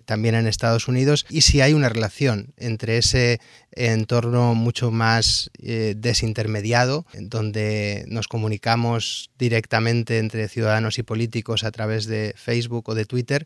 también 0.06 0.34
en 0.34 0.48
Estados 0.48 0.88
Unidos, 0.88 1.28
y 1.30 1.42
si 1.42 1.62
hay 1.62 1.74
una 1.74 1.90
relación 1.90 2.56
entre 2.58 2.98
ese 2.98 3.40
entorno 3.72 4.56
mucho 4.56 4.90
más 4.90 5.52
desintermediado, 5.60 7.06
donde 7.20 8.04
nos 8.08 8.28
comunicamos 8.28 9.30
directamente 9.38 10.18
entre 10.18 10.48
ciudadanos 10.48 10.98
y 10.98 11.04
políticos 11.04 11.64
a 11.64 11.70
través 11.70 12.08
de 12.08 12.34
Facebook 12.36 12.90
o 12.90 12.96
de 12.96 13.06
Twitter, 13.06 13.46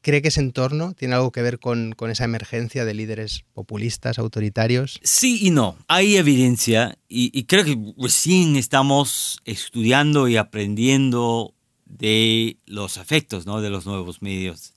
¿Cree 0.00 0.20
que 0.20 0.28
ese 0.28 0.40
entorno 0.40 0.92
tiene 0.92 1.14
algo 1.14 1.32
que 1.32 1.40
ver 1.40 1.58
con, 1.58 1.92
con, 1.92 2.10
esa 2.10 2.24
emergencia 2.24 2.84
de 2.84 2.92
líderes 2.92 3.44
populistas, 3.54 4.18
autoritarios? 4.18 5.00
Sí 5.02 5.38
y 5.46 5.50
no. 5.50 5.78
Hay 5.88 6.16
evidencia 6.16 6.98
y, 7.08 7.30
y, 7.32 7.44
creo 7.44 7.64
que 7.64 7.78
recién 7.96 8.56
estamos 8.56 9.40
estudiando 9.46 10.28
y 10.28 10.36
aprendiendo 10.36 11.54
de 11.86 12.58
los 12.66 12.98
efectos 12.98 13.46
¿no? 13.46 13.62
de 13.62 13.70
los 13.70 13.86
nuevos 13.86 14.20
medios 14.20 14.74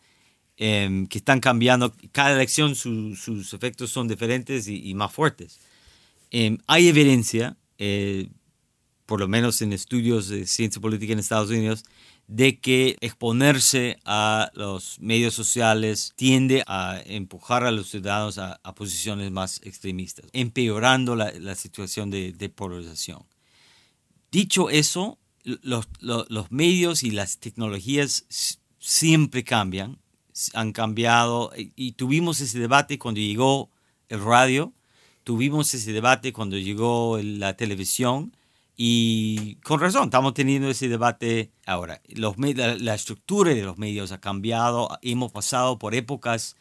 eh, 0.58 1.06
que 1.10 1.18
están 1.18 1.40
cambiando. 1.40 1.94
Cada 2.12 2.34
elección 2.34 2.76
su, 2.76 3.16
sus 3.16 3.54
efectos 3.54 3.92
son 3.92 4.08
diferentes 4.08 4.68
y, 4.68 4.90
y 4.90 4.94
más 4.94 5.12
fuertes. 5.12 5.60
Eh, 6.32 6.58
hay 6.68 6.88
evidencia, 6.88 7.58
eh, 7.78 8.30
por 9.06 9.20
lo 9.20 9.28
menos 9.28 9.62
en 9.62 9.72
estudios 9.72 10.30
de 10.30 10.48
ciencia 10.48 10.82
política 10.82 11.14
en 11.14 11.20
Estados 11.20 11.50
Unidos, 11.50 11.86
de 12.28 12.60
que 12.60 12.98
exponerse 13.00 13.98
a 14.04 14.52
los 14.54 15.00
medios 15.00 15.34
sociales 15.34 16.14
tiende 16.18 16.64
a 16.68 17.02
empujar 17.06 17.64
a 17.64 17.72
los 17.72 17.90
ciudadanos 17.90 18.38
a, 18.38 18.60
posiciones 18.76 19.32
más 19.32 19.62
extremistas, 19.64 20.26
empeorando 20.34 21.16
la, 21.16 21.32
la 21.32 21.56
situación 21.56 22.12
de, 22.12 22.52
polarización. 22.54 23.26
Dicho 24.30 24.70
eso, 24.70 25.18
los, 25.44 25.88
los, 26.02 26.30
los, 26.30 26.52
medios 26.52 27.04
y 27.04 27.12
las 27.12 27.40
tecnologías 27.40 28.26
siempre 28.78 29.46
cambian, 29.46 29.98
han 30.54 30.74
cambiado 30.74 31.52
y 31.56 31.94
tuvimos 31.94 32.42
ese 32.42 32.60
debate 32.60 33.00
cuando 33.00 33.22
llegó 33.22 33.72
el 34.10 34.22
radio, 34.22 34.74
tuvimos 35.24 35.74
ese 35.74 35.94
debate 35.94 36.34
cuando 36.34 36.58
llegó 36.58 37.20
la 37.22 37.56
televisión, 37.56 38.37
y 38.80 39.56
con 39.64 39.80
razón, 39.80 40.06
estamos 40.06 40.36
teniendo 40.36 40.70
ese 40.70 40.88
debate 40.88 41.52
ahora. 41.66 42.00
Los, 42.10 42.36
la, 42.38 42.94
estructura 42.94 43.56
de 43.56 43.64
los 43.64 43.80
medios 43.80 44.12
ha 44.12 44.22
cambiado. 44.22 45.00
Hemos 45.02 45.32
pasado 45.32 45.80
por 45.80 45.96
épocas 45.96 46.56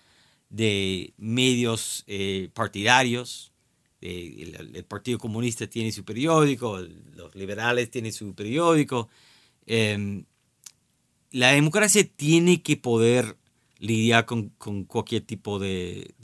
de 0.48 1.12
medios 1.18 2.04
eh, 2.06 2.48
partidarios. 2.54 3.52
Eh, 4.00 4.54
el, 4.72 4.84
Partido 4.86 5.18
Comunista 5.18 5.66
tiene 5.66 5.92
su 5.92 6.06
periódico, 6.06 6.78
los 7.14 7.34
liberales 7.34 7.90
tienen 7.90 8.14
su 8.14 8.34
periódico. 8.34 9.10
Eh, 9.66 10.24
la 11.32 11.50
democracia 11.52 12.02
tiene 12.16 12.62
que 12.62 12.78
poder 12.78 13.36
lidiar 13.78 14.24
con, 14.24 14.48
cualquier 14.86 15.20
tipo 15.26 15.58
de 15.58 16.14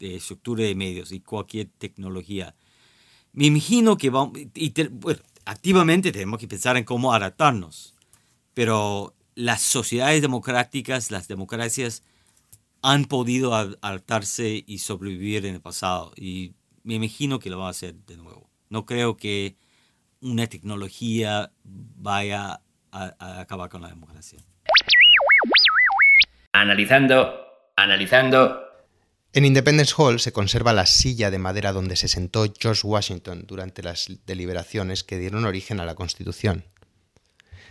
estructura 0.00 0.64
de 0.64 0.74
medios 0.74 1.12
y 1.12 1.20
cualquier 1.20 1.68
tecnología 1.76 2.54
me 3.36 3.44
imagino 3.44 3.98
que 3.98 4.08
vamos, 4.08 4.38
y 4.54 4.70
te, 4.70 4.88
bueno, 4.88 5.20
activamente 5.44 6.10
tenemos 6.10 6.40
que 6.40 6.48
pensar 6.48 6.78
en 6.78 6.84
cómo 6.84 7.12
adaptarnos, 7.12 7.94
pero 8.54 9.14
las 9.34 9.60
sociedades 9.60 10.22
democráticas, 10.22 11.10
las 11.10 11.28
democracias, 11.28 12.02
han 12.80 13.04
podido 13.04 13.54
adaptarse 13.54 14.64
y 14.66 14.78
sobrevivir 14.78 15.44
en 15.44 15.56
el 15.56 15.60
pasado 15.60 16.12
y 16.16 16.54
me 16.82 16.94
imagino 16.94 17.38
que 17.38 17.50
lo 17.50 17.58
van 17.58 17.66
a 17.66 17.70
hacer 17.70 17.94
de 18.06 18.16
nuevo. 18.16 18.48
No 18.70 18.86
creo 18.86 19.18
que 19.18 19.56
una 20.22 20.46
tecnología 20.46 21.52
vaya 21.62 22.62
a, 22.90 23.14
a 23.18 23.40
acabar 23.40 23.68
con 23.68 23.82
la 23.82 23.88
democracia. 23.88 24.38
Analizando, 26.52 27.34
analizando. 27.76 28.65
En 29.32 29.44
Independence 29.44 29.94
Hall 29.96 30.20
se 30.20 30.32
conserva 30.32 30.72
la 30.72 30.86
silla 30.86 31.30
de 31.30 31.38
madera 31.38 31.72
donde 31.72 31.96
se 31.96 32.08
sentó 32.08 32.46
George 32.58 32.86
Washington 32.86 33.44
durante 33.46 33.82
las 33.82 34.06
deliberaciones 34.26 35.04
que 35.04 35.18
dieron 35.18 35.44
origen 35.44 35.80
a 35.80 35.84
la 35.84 35.94
Constitución. 35.94 36.64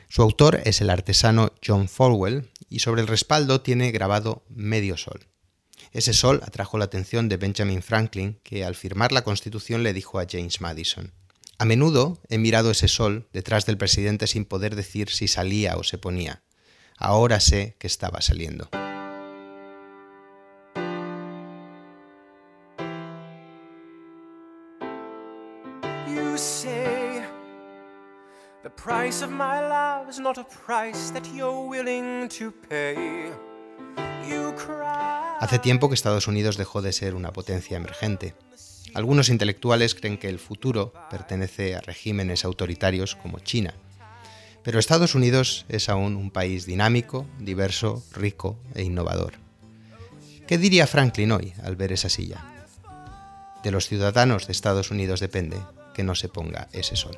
Su 0.09 0.21
autor 0.21 0.61
es 0.65 0.81
el 0.81 0.89
artesano 0.89 1.53
John 1.65 1.87
Falwell 1.87 2.49
y 2.69 2.79
sobre 2.79 3.01
el 3.01 3.07
respaldo 3.07 3.61
tiene 3.61 3.91
grabado 3.91 4.43
medio 4.49 4.97
sol. 4.97 5.27
Ese 5.91 6.13
sol 6.13 6.41
atrajo 6.43 6.77
la 6.77 6.85
atención 6.85 7.29
de 7.29 7.37
Benjamin 7.37 7.81
Franklin, 7.81 8.39
que 8.43 8.65
al 8.65 8.75
firmar 8.75 9.11
la 9.11 9.23
Constitución 9.23 9.81
le 9.81 9.93
dijo 9.93 10.19
a 10.19 10.25
James 10.29 10.61
Madison, 10.61 11.13
A 11.57 11.65
menudo 11.65 12.21
he 12.29 12.37
mirado 12.37 12.71
ese 12.71 12.87
sol 12.87 13.27
detrás 13.33 13.65
del 13.65 13.77
presidente 13.77 14.27
sin 14.27 14.45
poder 14.45 14.75
decir 14.75 15.09
si 15.09 15.27
salía 15.27 15.77
o 15.77 15.83
se 15.83 15.97
ponía. 15.97 16.43
Ahora 16.97 17.39
sé 17.39 17.75
que 17.79 17.87
estaba 17.87 18.21
saliendo. 18.21 18.69
Price 28.85 29.25
of 29.25 29.31
my 29.31 29.59
love 29.61 30.07
is 30.09 30.19
not 30.19 30.37
a 30.37 30.43
price 30.43 31.11
that 31.11 31.25
you're 31.33 31.67
willing 31.67 32.29
to 32.29 32.53
pay. 32.69 33.31
You 34.29 34.53
cry. 34.55 35.37
Hace 35.39 35.57
tiempo 35.57 35.89
que 35.89 35.95
Estados 35.95 36.27
Unidos 36.27 36.55
dejó 36.55 36.83
de 36.83 36.93
ser 36.93 37.15
una 37.15 37.33
potencia 37.33 37.77
emergente. 37.77 38.35
Algunos 38.93 39.29
intelectuales 39.29 39.95
creen 39.95 40.19
que 40.19 40.29
el 40.29 40.37
futuro 40.37 40.93
pertenece 41.09 41.75
a 41.75 41.81
regímenes 41.81 42.45
autoritarios 42.45 43.15
como 43.15 43.39
China. 43.39 43.73
Pero 44.63 44.77
Estados 44.77 45.15
Unidos 45.15 45.65
es 45.67 45.89
aún 45.89 46.15
un 46.15 46.29
país 46.29 46.67
dinámico, 46.67 47.25
diverso, 47.39 48.03
rico 48.13 48.55
e 48.75 48.83
innovador. 48.83 49.33
¿Qué 50.47 50.59
diría 50.59 50.85
Franklin 50.85 51.31
hoy 51.31 51.53
al 51.63 51.75
ver 51.75 51.91
esa 51.91 52.09
silla? 52.09 52.45
De 53.63 53.71
los 53.71 53.87
ciudadanos 53.87 54.45
de 54.45 54.51
Estados 54.51 54.91
Unidos 54.91 55.19
depende 55.19 55.57
que 55.95 56.03
no 56.03 56.13
se 56.13 56.29
ponga 56.29 56.67
ese 56.71 56.95
sol. 56.95 57.17